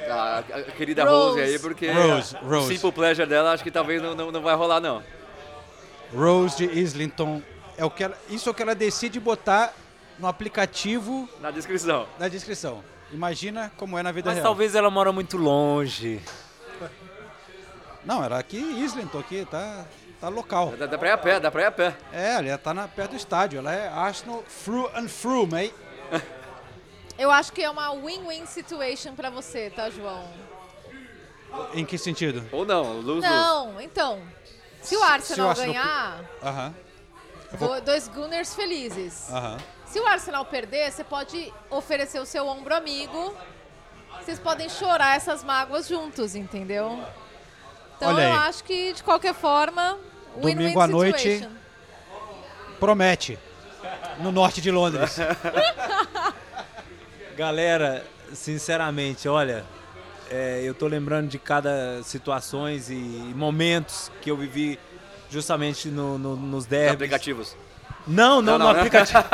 [0.09, 1.39] a, a- a querida Rose.
[1.39, 2.75] Rose aí, porque Rose, o Rose.
[2.75, 5.03] simple pleasure dela acho que talvez não, não, não vai rolar, não.
[6.15, 7.43] Rose de Islington.
[7.77, 9.73] É o que ela, isso é o que ela decide botar
[10.19, 12.07] no aplicativo Na descrição.
[12.19, 12.83] da descrição.
[13.13, 14.45] Imagina como é na vida Mas real.
[14.47, 16.21] talvez ela mora muito longe.
[18.05, 19.85] Não, era aqui em Islington, aqui, tá,
[20.21, 20.73] tá local.
[20.79, 21.97] Dá, dá pra ir a pé, dá pra ir a pé.
[22.13, 23.59] É, ela tá na, perto do estádio.
[23.59, 25.75] Ela é Arsenal through and through, mate.
[27.21, 30.25] Eu acho que é uma win-win situation pra você, tá, João?
[31.75, 32.43] Em que sentido?
[32.51, 33.21] Ou não, lose, lose.
[33.29, 34.23] Não, então.
[34.81, 36.75] Se o Arsenal, Arsenal ganhar, Aham,
[37.59, 39.29] do- dois Gunners felizes.
[39.31, 39.59] aham.
[39.85, 43.35] Se o Arsenal perder, você pode oferecer o seu ombro amigo.
[44.23, 47.05] Vocês podem chorar essas mágoas juntos, entendeu?
[47.99, 48.39] Então Olha eu aí.
[48.49, 49.99] acho que, de qualquer forma,
[50.37, 51.19] win-win Domingo à noite.
[51.19, 51.51] situation.
[52.79, 53.39] Promete.
[54.21, 55.17] No norte de Londres.
[57.45, 59.65] Galera, sinceramente, olha,
[60.31, 62.95] é, eu tô lembrando de cada situações e
[63.35, 64.79] momentos que eu vivi
[65.31, 66.93] justamente no, no- nos Os derbys.
[66.97, 67.57] aplicativos.
[68.07, 68.79] Não, não, Não, no não, né?
[68.81, 69.25] aplicativo.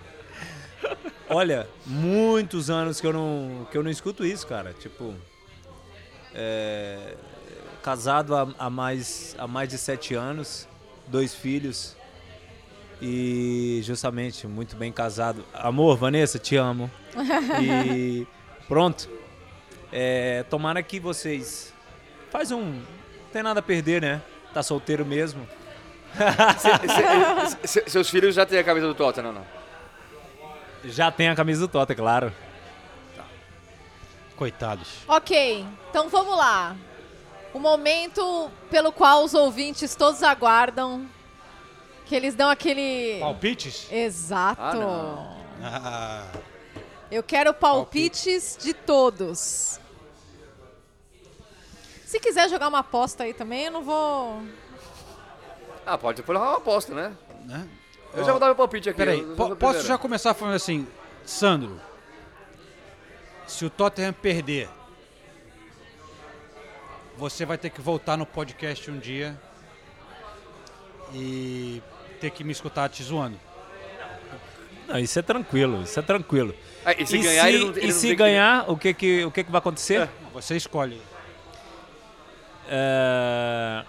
[1.28, 4.72] Olha, muitos anos que eu não, que eu não escuto isso, cara.
[4.72, 5.14] Tipo,
[6.34, 7.16] é,
[7.82, 10.66] casado há, há mais, há mais de sete anos,
[11.06, 11.94] dois filhos
[13.00, 15.44] e justamente muito bem casado.
[15.54, 16.90] Amor, Vanessa, te amo.
[17.60, 18.26] E
[18.68, 19.08] pronto.
[19.92, 21.72] É, tomara que vocês
[22.30, 22.82] faz um, não
[23.32, 24.22] tem nada a perder, né?
[24.54, 25.46] Tá solteiro mesmo.
[27.62, 29.46] Se- se- seus filhos já têm a camisa do Tottenham, não?
[30.84, 32.32] Já tem a camisa do Tota, claro.
[34.36, 34.88] Coitados.
[35.06, 36.74] Ok, então vamos lá.
[37.52, 41.06] O momento pelo qual os ouvintes todos aguardam.
[42.10, 43.20] Que eles dão aquele.
[43.20, 43.86] Palpites?
[43.88, 44.60] Exato.
[44.82, 45.36] Ah.
[45.62, 46.26] Ah,
[47.08, 49.78] Eu quero palpites de todos.
[52.04, 54.42] Se quiser jogar uma aposta aí também, eu não vou.
[55.86, 57.16] Ah, pode pôr uma aposta, né?
[57.44, 57.68] né?
[58.12, 58.96] Eu Ó, já vou dar meu palpite aqui.
[58.98, 59.86] Peraí, po- posso primeiro.
[59.86, 60.88] já começar falando assim,
[61.24, 61.80] Sandro,
[63.46, 64.68] se o Tottenham perder,
[67.16, 69.40] você vai ter que voltar no podcast um dia
[71.14, 71.80] e
[72.20, 73.38] ter que me escutar te zoando.
[74.86, 76.54] Não, isso é tranquilo, isso é tranquilo.
[76.84, 78.76] Ah, e se e ganhar, se, ele não- ele e se tem que- ganhar, o
[78.76, 80.08] que que, o que que vai acontecer?
[80.34, 81.00] Você escolhe.
[82.68, 83.84] É...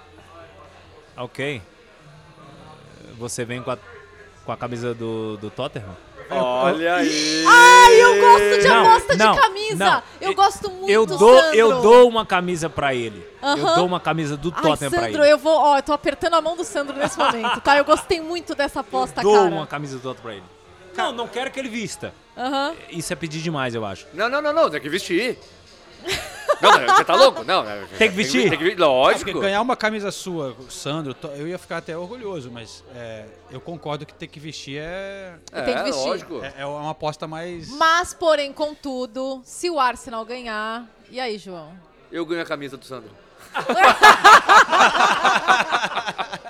[1.18, 1.62] Ok.
[3.18, 3.78] Você vem com a,
[4.46, 5.96] com a camisa do, do Tottenham?
[6.30, 7.44] Olha aí.
[7.46, 9.38] Ai, eu gosto de Não, aposta não, de
[9.78, 9.86] camisa.
[9.86, 10.04] não.
[10.20, 11.56] Eu gosto muito, Eu dou, Sandro.
[11.58, 13.26] eu dou uma camisa pra ele.
[13.42, 13.76] Eu Aham.
[13.76, 15.32] dou uma camisa do Ai, Tottenham pra Sandro, ele.
[15.34, 15.58] eu vou...
[15.58, 17.78] Ó, eu tô apertando a mão do Sandro nesse momento, tá?
[17.78, 19.48] Eu gostei muito dessa aposta, dou cara.
[19.48, 20.44] uma camisa do Tottenham pra ele.
[20.96, 22.14] Não, não quero que ele vista.
[22.38, 22.74] Aham.
[22.90, 24.06] Isso é pedir demais, eu acho.
[24.14, 25.38] Não, não, não, não, tem que vestir.
[26.62, 27.44] Não, não, você tá louco?
[27.44, 28.50] Não, não, Tem que vestir?
[28.50, 29.40] Tem que, Porque lógico.
[29.40, 34.14] ganhar uma camisa sua, Sandro, eu ia ficar até orgulhoso, mas é, eu concordo que
[34.14, 36.08] ter que vestir é, É, tem que vestir.
[36.08, 36.42] lógico.
[36.44, 37.70] é, é uma aposta mais.
[37.70, 40.86] Mas, porém, contudo, se o Arsenal ganhar...
[41.10, 41.74] E aí, João?
[42.12, 43.10] Eu ganho a camisa do Sandro.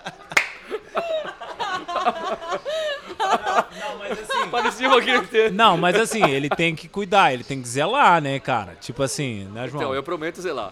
[4.52, 5.54] Parecia inteiro.
[5.54, 8.76] Não, mas assim, ele tem que cuidar, ele tem que zelar, né, cara?
[8.80, 9.82] Tipo assim, né, João?
[9.82, 10.72] Então, eu prometo, lá.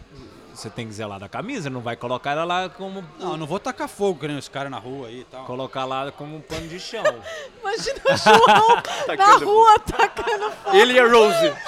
[0.53, 3.01] Você tem que zelar da camisa, não vai colocar ela lá como.
[3.17, 5.45] Não, eu não vou tacar fogo que nem os caras na rua aí e tal.
[5.45, 7.01] Colocar lá como um pano de chão.
[7.61, 10.75] Imagina o João na Tacando rua tacando fogo.
[10.75, 11.53] Ele e a Rose.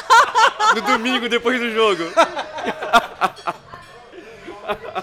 [0.73, 2.03] No domingo, depois do jogo.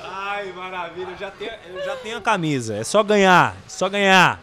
[0.03, 2.77] Ai, maravilha, eu já tenho, eu já tenho a camisa.
[2.77, 4.41] É só ganhar, é só ganhar.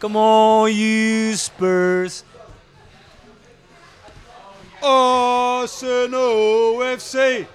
[0.00, 2.24] Come on, you Spurs.
[4.82, 7.46] Arsenal FC,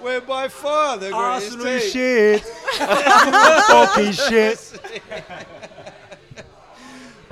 [0.00, 1.90] we're by far the greatest Arsenal team.
[1.90, 2.42] shit.
[3.66, 4.58] Fucking shit.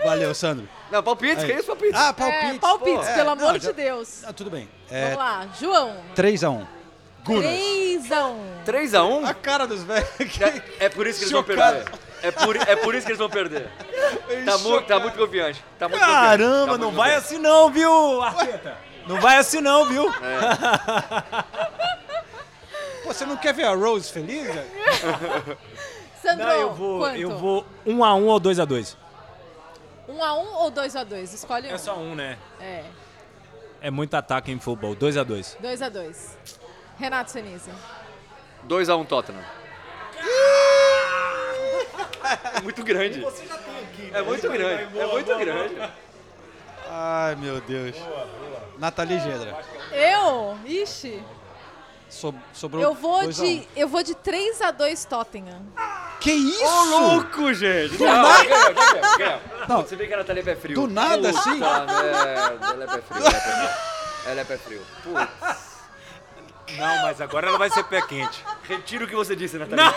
[0.05, 0.68] Valeu, Sandro.
[0.90, 1.59] Não, palpites, que Aí.
[1.59, 1.94] isso, palpites?
[1.94, 2.59] Ah, É, palpite.
[2.59, 3.14] palpites, pô.
[3.14, 4.24] pelo É, amor não, de já- Deus.
[4.24, 4.68] Ah, tudo bem.
[4.88, 5.96] Vamos É lá, João.
[6.16, 6.66] 3x1.
[7.24, 7.44] Gunas.
[7.44, 8.36] 3x1.
[8.66, 9.24] 3x1?
[9.28, 10.09] A cara dos velhos.
[10.18, 11.84] É, é por isso que eles vão Chocado.
[11.84, 12.09] perder.
[12.22, 13.68] É por, é por isso que eles vão perder.
[14.44, 15.64] Tá muito, tá muito confiante.
[15.78, 16.20] Tá muito confiante.
[16.26, 17.26] Caramba, Tá não muito vai confiante.
[17.34, 18.76] assim não, viu, Arteta?
[19.06, 20.12] Não vai assim não, viu?
[23.02, 24.46] Pô, você não quer ver a Rose feliz?
[24.46, 25.58] velho?
[26.22, 27.16] Sandro, Não, eu vou, quanto?
[27.16, 28.96] eu vou 1 a 1 ou 2 a 2.
[30.06, 31.22] 1x1 ou 2x2?
[31.34, 31.74] Escolhe um.
[31.74, 32.36] É só um, né?
[32.60, 32.84] É,
[33.80, 34.94] É muito ataque em futebol.
[34.94, 35.56] 2 a 2.
[35.62, 36.14] 2x2.
[36.98, 37.70] Renato Senise.
[38.68, 39.42] 2x1 Tottenham.
[42.54, 43.24] É muito grande.
[44.12, 44.98] É muito grande.
[44.98, 45.92] É muito grande.
[46.88, 47.96] Ai, meu Deus.
[48.78, 49.56] Nathalie Gedra.
[49.92, 50.58] Eu?
[50.64, 51.22] Ixi.
[52.08, 53.46] So- sobrou Eu vou dois a um.
[53.46, 55.62] de, eu vou de 3x2 Tottenham.
[56.18, 56.64] Que isso?
[56.64, 57.96] Ô, louco, gente!
[58.02, 59.40] Não, já ganhou, já ganhou, ganhou.
[59.68, 59.82] Não.
[59.82, 60.74] Você vê que ela tá ali é pé frio.
[60.74, 61.58] Do nada, Puta assim?
[61.60, 63.70] merda, é pé frio, ela é pé frio.
[64.26, 64.82] Ela é pé frio.
[65.04, 65.70] Putz.
[66.76, 68.44] Não, mas agora ela vai ser pé quente.
[68.64, 69.84] Retiro o que você disse, Nathalie.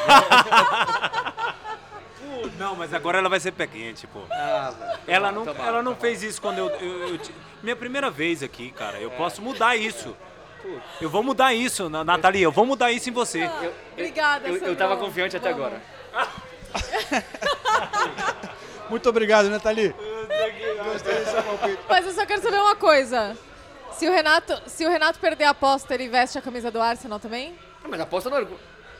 [2.57, 4.21] Não, mas agora ela vai ser pé quente, pô.
[4.31, 4.73] Ah.
[5.07, 7.19] Ela Tá não, bom, ela não fez isso quando eu, eu- eu
[7.61, 8.99] Minha primeira vez aqui, cara.
[8.99, 10.15] Eu posso mudar isso.
[11.01, 12.41] Eu vou mudar isso, Na- Nathalie.
[12.43, 13.49] Eu vou mudar isso em você.
[13.93, 15.67] Obrigada, Eu, eu tava confiante até Vamos.
[15.67, 15.81] agora.
[18.89, 19.93] Muito obrigado, Nathalie.
[21.89, 23.37] Mas eu só quero saber uma coisa.
[23.93, 27.19] Se o Renato, se o Renato perder a aposta, ele veste a camisa do Arsenal
[27.19, 27.55] também?
[27.83, 28.47] Ah, Mas a aposta não era...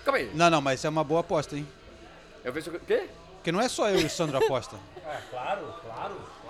[0.06, 0.32] Calma aí.
[0.34, 1.68] Não, não, mas é uma boa aposta, hein?
[2.44, 3.10] Eu vejo o quê?
[3.44, 4.78] Porque não é só eu e o Sandro aposta.
[5.06, 5.62] É, claro,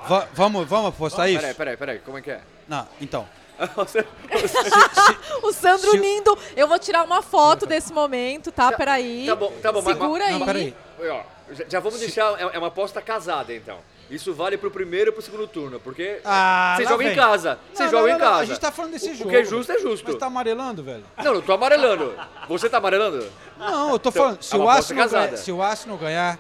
[0.06, 0.28] claro.
[0.34, 1.40] vamos, vamos apostar isso?
[1.40, 2.00] Peraí, peraí, peraí.
[2.00, 2.40] Como é que é?
[2.68, 3.28] Não, então.
[5.42, 6.38] O Sandro Se- lindo.
[6.56, 8.72] Eu vou tirar uma foto desse momento, tá?
[8.72, 9.26] Peraí.
[9.28, 10.76] Tá bom, tá bom, mas- Segura mas- aí.
[11.00, 12.40] Não, já, já vamos deixar...
[12.40, 13.80] É é uma aposta casada, então.
[14.10, 17.16] Isso vale pro primeiro e pro segundo turno, porque Ah, você joga em vem.
[17.16, 17.60] casa.
[17.74, 18.42] Você Não, joga não, em não, não, casa.
[18.42, 19.30] A gente tá falando desse O- jogo.
[19.30, 20.06] O que é justo é justo.
[20.08, 21.04] Mas tá amarelando, velho?
[21.18, 22.14] Não, não tô amarelando.
[22.48, 23.28] Você tá amarelando?
[23.58, 24.44] Não, eu tô Então, falando.
[24.44, 26.40] Se é o, Arsenal ganhar, se o Arsenal ganhar,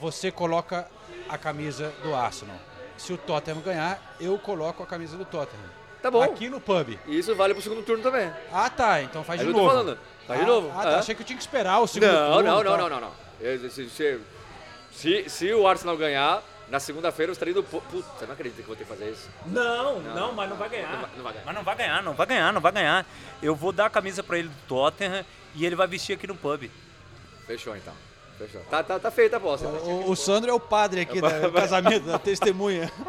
[0.00, 0.88] você coloca
[1.28, 2.56] a camisa do Arsenal.
[2.96, 5.64] Se o Tottenham ganhar, eu coloco a camisa do Tottenham.
[6.02, 6.22] Tá bom.
[6.22, 6.98] Aqui no pub.
[7.06, 8.32] Isso vale pro segundo turno também.
[8.52, 9.02] Ah, tá.
[9.02, 9.68] Então faz É de eu novo.
[9.68, 9.98] tô falando.
[10.26, 10.72] Faz de Ah, novo.
[10.78, 10.90] Ah, tá.
[10.92, 10.94] É.
[10.96, 12.48] Achei que eu tinha que esperar o segundo Não, turno.
[12.50, 12.78] não, não, tal.
[12.78, 13.12] não, não, não.
[13.40, 14.20] Eu- Se, se,
[14.92, 17.62] se, se o Arsenal ganhar, na segunda-feira eu estarei no...
[17.62, 17.84] Puta,
[18.22, 19.28] eu não acredito que eu vou ter que fazer isso.
[19.46, 20.90] Não, não, mas não vai ganhar.
[20.92, 21.44] Não vai- não vai ganhar.
[21.46, 23.06] Mas não vai ganhar, não vai ganhar, não vai ganhar.
[23.42, 25.24] Eu vou dar a camisa pra ele do Tottenham
[25.54, 26.70] e ele vai vestir aqui no pub.
[27.46, 27.94] Fechou, então.
[28.70, 29.66] Tá, tá, tá feita a aposta.
[29.68, 32.90] O, o Sandro é o padre aqui do casamento, da testemunha.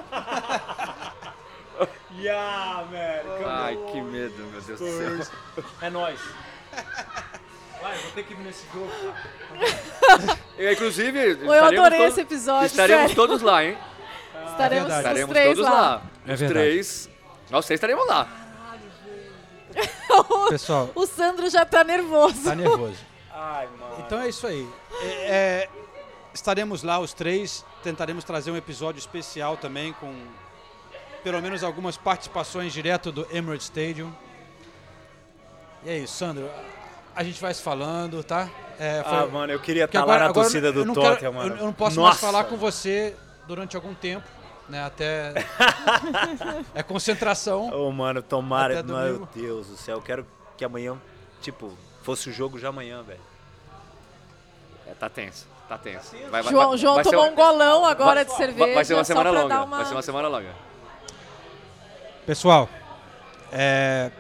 [2.20, 3.48] Yeah, man.
[3.48, 5.34] Ai, que medo, meu Deus do céu.
[5.82, 6.20] É nóis.
[7.82, 8.92] Vai, vou ter que ir nesse jogo.
[10.58, 13.16] Eu, inclusive, Eu estaremos adorei todos- esse episódio, Estaremos sério.
[13.16, 13.78] todos lá, hein?
[14.52, 14.92] Estaremos verdade.
[14.92, 15.80] os Estaremos três todos lá.
[15.82, 16.02] lá.
[16.28, 16.60] É Os verdade.
[16.60, 17.10] três.
[17.50, 18.28] Nós três estaremos lá.
[20.50, 22.44] Pessoal, O Sandro já tá nervoso.
[22.44, 22.98] tá nervoso.
[23.34, 23.96] Ai, mano.
[24.00, 24.68] Então é isso aí.
[25.02, 25.70] É, é,
[26.34, 27.66] estaremos lá os três.
[27.84, 30.14] Tentaremos trazer um episódio especial também com
[31.24, 34.12] pelo menos algumas participações direto do Emirates Stadium.
[35.84, 36.50] E é isso, Sandro.
[37.16, 38.50] A gente vai se falando, tá?
[38.80, 41.54] É, foi- Ah, mano, eu queria estar lá na agora torcida do quero- Tottenham, mano.
[41.56, 42.26] Eu, eu não posso mais Nossa.
[42.26, 43.16] falar com você
[43.48, 44.28] durante algum tempo,
[44.70, 44.84] né?
[44.84, 45.34] Até.
[46.74, 47.70] é concentração.
[47.70, 48.82] Ô, mano, tomara.
[48.82, 49.28] Meu.
[49.36, 50.26] Deus do céu, eu quero
[50.58, 50.98] que amanhã,
[51.42, 53.20] tipo, fosse o jogo de amanhã, velho.
[54.88, 56.12] É, tá tenso, tá tenso.
[56.30, 58.74] Vai- vai- João, vai- João vai ser tomou um- golão agora vai- de cerveja.
[58.76, 59.64] Vai ser uma semana longa.
[59.64, 60.54] uma- Vai ser uma semana longa.
[62.26, 62.70] Pessoal,
[63.52, 64.12] é,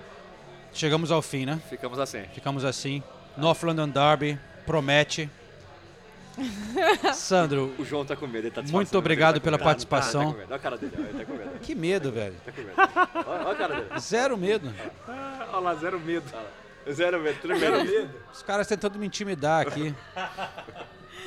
[0.74, 1.62] chegamos ao fim, né?
[1.70, 2.24] Ficamos assim.
[2.34, 3.04] Ficamos assim.
[3.38, 5.30] North London Derby promete.
[7.14, 9.66] Sandro, O João tá com medo, ele tá Muito obrigado tá pela medo.
[9.66, 10.28] participação.
[10.28, 10.48] Tá com medo.
[10.48, 11.60] Olha a cara dele, ele tá com medo.
[11.60, 12.36] que medo, velho.
[12.46, 12.74] Tá com medo.
[12.78, 14.00] Olha, olha a cara dele.
[14.00, 14.74] Zero medo.
[15.08, 16.26] Olha lá, zero medo.
[16.94, 18.10] Zero medo, tremendo medo.
[18.34, 19.94] Os caras tentando me intimidar aqui.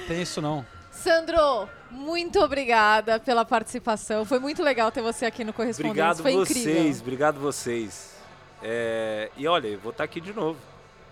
[0.07, 0.65] Tem isso não.
[0.91, 4.25] Sandro, muito obrigada pela participação.
[4.25, 5.91] Foi muito legal ter você aqui no Correspondentes.
[5.91, 7.01] Obrigado Foi vocês, incrível.
[7.01, 8.15] obrigado vocês.
[8.63, 10.59] É, e olha, eu vou estar aqui de novo.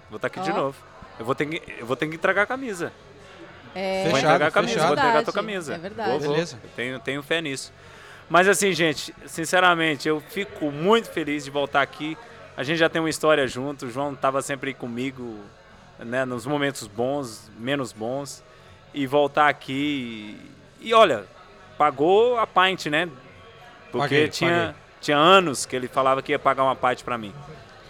[0.09, 0.57] Vou estar aqui de Ó.
[0.57, 0.76] novo.
[1.18, 2.92] Eu vou ter que, eu vou ter que entregar a camisa.
[3.74, 4.88] É, vou entregar a camisa, fechado.
[4.88, 5.74] vou entregar a tua camisa.
[5.74, 6.11] é verdade.
[6.11, 6.30] Vou, vou.
[6.32, 6.59] Beleza.
[6.62, 7.72] Eu tenho, tenho fé nisso.
[8.30, 12.16] Mas assim, gente, sinceramente, eu fico muito feliz de voltar aqui.
[12.57, 13.86] A gente já tem uma história junto.
[13.86, 15.38] O João estava sempre comigo,
[15.98, 18.42] né, nos momentos bons, menos bons.
[18.92, 20.38] E voltar aqui.
[20.80, 21.24] E, e olha,
[21.78, 23.09] pagou a pint, né?
[23.90, 24.74] Porque Paguei, tinha, paguei.
[25.00, 27.34] tinha anos que ele falava que ia pagar uma pint para mim.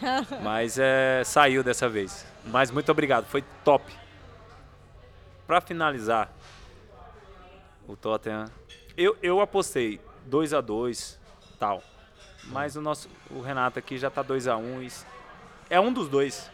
[0.42, 2.26] Mas é, saiu dessa vez.
[2.46, 3.92] Mas muito obrigado, foi top.
[5.46, 6.32] Para finalizar,
[7.86, 8.46] o Tottenham,
[8.96, 11.20] eu, eu apostei 2 a 2
[11.58, 11.82] tal.
[12.44, 14.92] Mas o nosso o Renato aqui já tá 2 a 1 e
[15.70, 16.50] é um dos dois.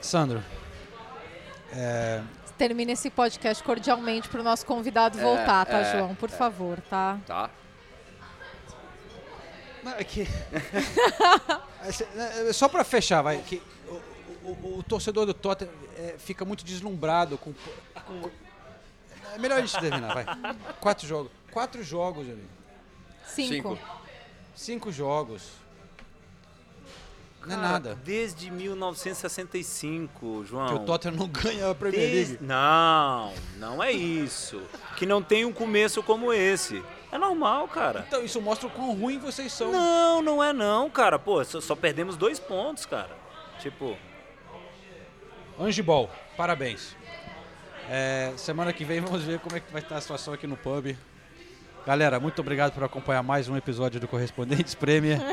[0.00, 0.42] Sandro,
[2.56, 6.14] Termina esse podcast cordialmente para o nosso convidado voltar, tá, é, João?
[6.14, 7.18] Por favor, tá?
[7.26, 7.50] Tá.
[9.82, 10.26] Não, é que-
[12.48, 13.38] É, Só pra fechar, vai.
[13.38, 13.62] Que
[14.42, 18.30] o, o- o torcedor do Tottenham é, fica muito deslumbrado com, com-
[19.34, 20.24] É melhor a gente terminar, vai.
[20.80, 21.30] Quatro jogos.
[21.52, 22.48] Quatro jogos, amigo.
[23.26, 23.76] Cinco.
[23.76, 23.78] Cinco.
[24.54, 25.50] Cinco jogos.
[27.44, 27.94] Não é Cara, nada.
[28.04, 30.66] Desde 1965, João.
[30.66, 32.44] Que o Tottenham não ganha a Premier Desde- League.
[32.44, 34.60] Não, não é isso.
[34.96, 36.82] Que não tem um começo como esse.
[37.12, 38.04] É normal, cara.
[38.08, 39.70] Então, isso mostra o quão ruim vocês são.
[39.70, 41.18] Não, não é não, cara.
[41.20, 43.16] Pô, só, só perdemos dois pontos, cara.
[43.60, 43.96] Tipo,
[45.58, 46.96] Angibol, parabéns.
[47.88, 50.56] É, semana que vem vamos ver como é que vai estar a situação aqui no
[50.56, 50.96] pub.
[51.86, 55.18] Galera, muito obrigado por acompanhar mais um episódio do Correspondentes Premier.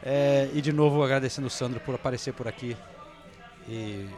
[0.00, 2.76] É, e de novo agradecendo o Sandro por aparecer por aqui.
[3.68, 4.08] E, E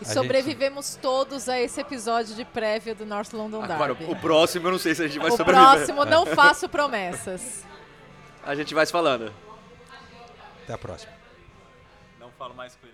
[0.00, 4.12] a gente- sobrevivemos todos a esse episódio de prévia do North London Agora, Derby.
[4.12, 5.70] o próximo eu não sei se a gente vai O sobreviver.
[5.70, 7.64] próximo, não faço promessas.
[8.44, 9.32] A gente vai se falando.
[10.64, 11.12] Até a próxima.
[12.20, 12.86] não falo mais com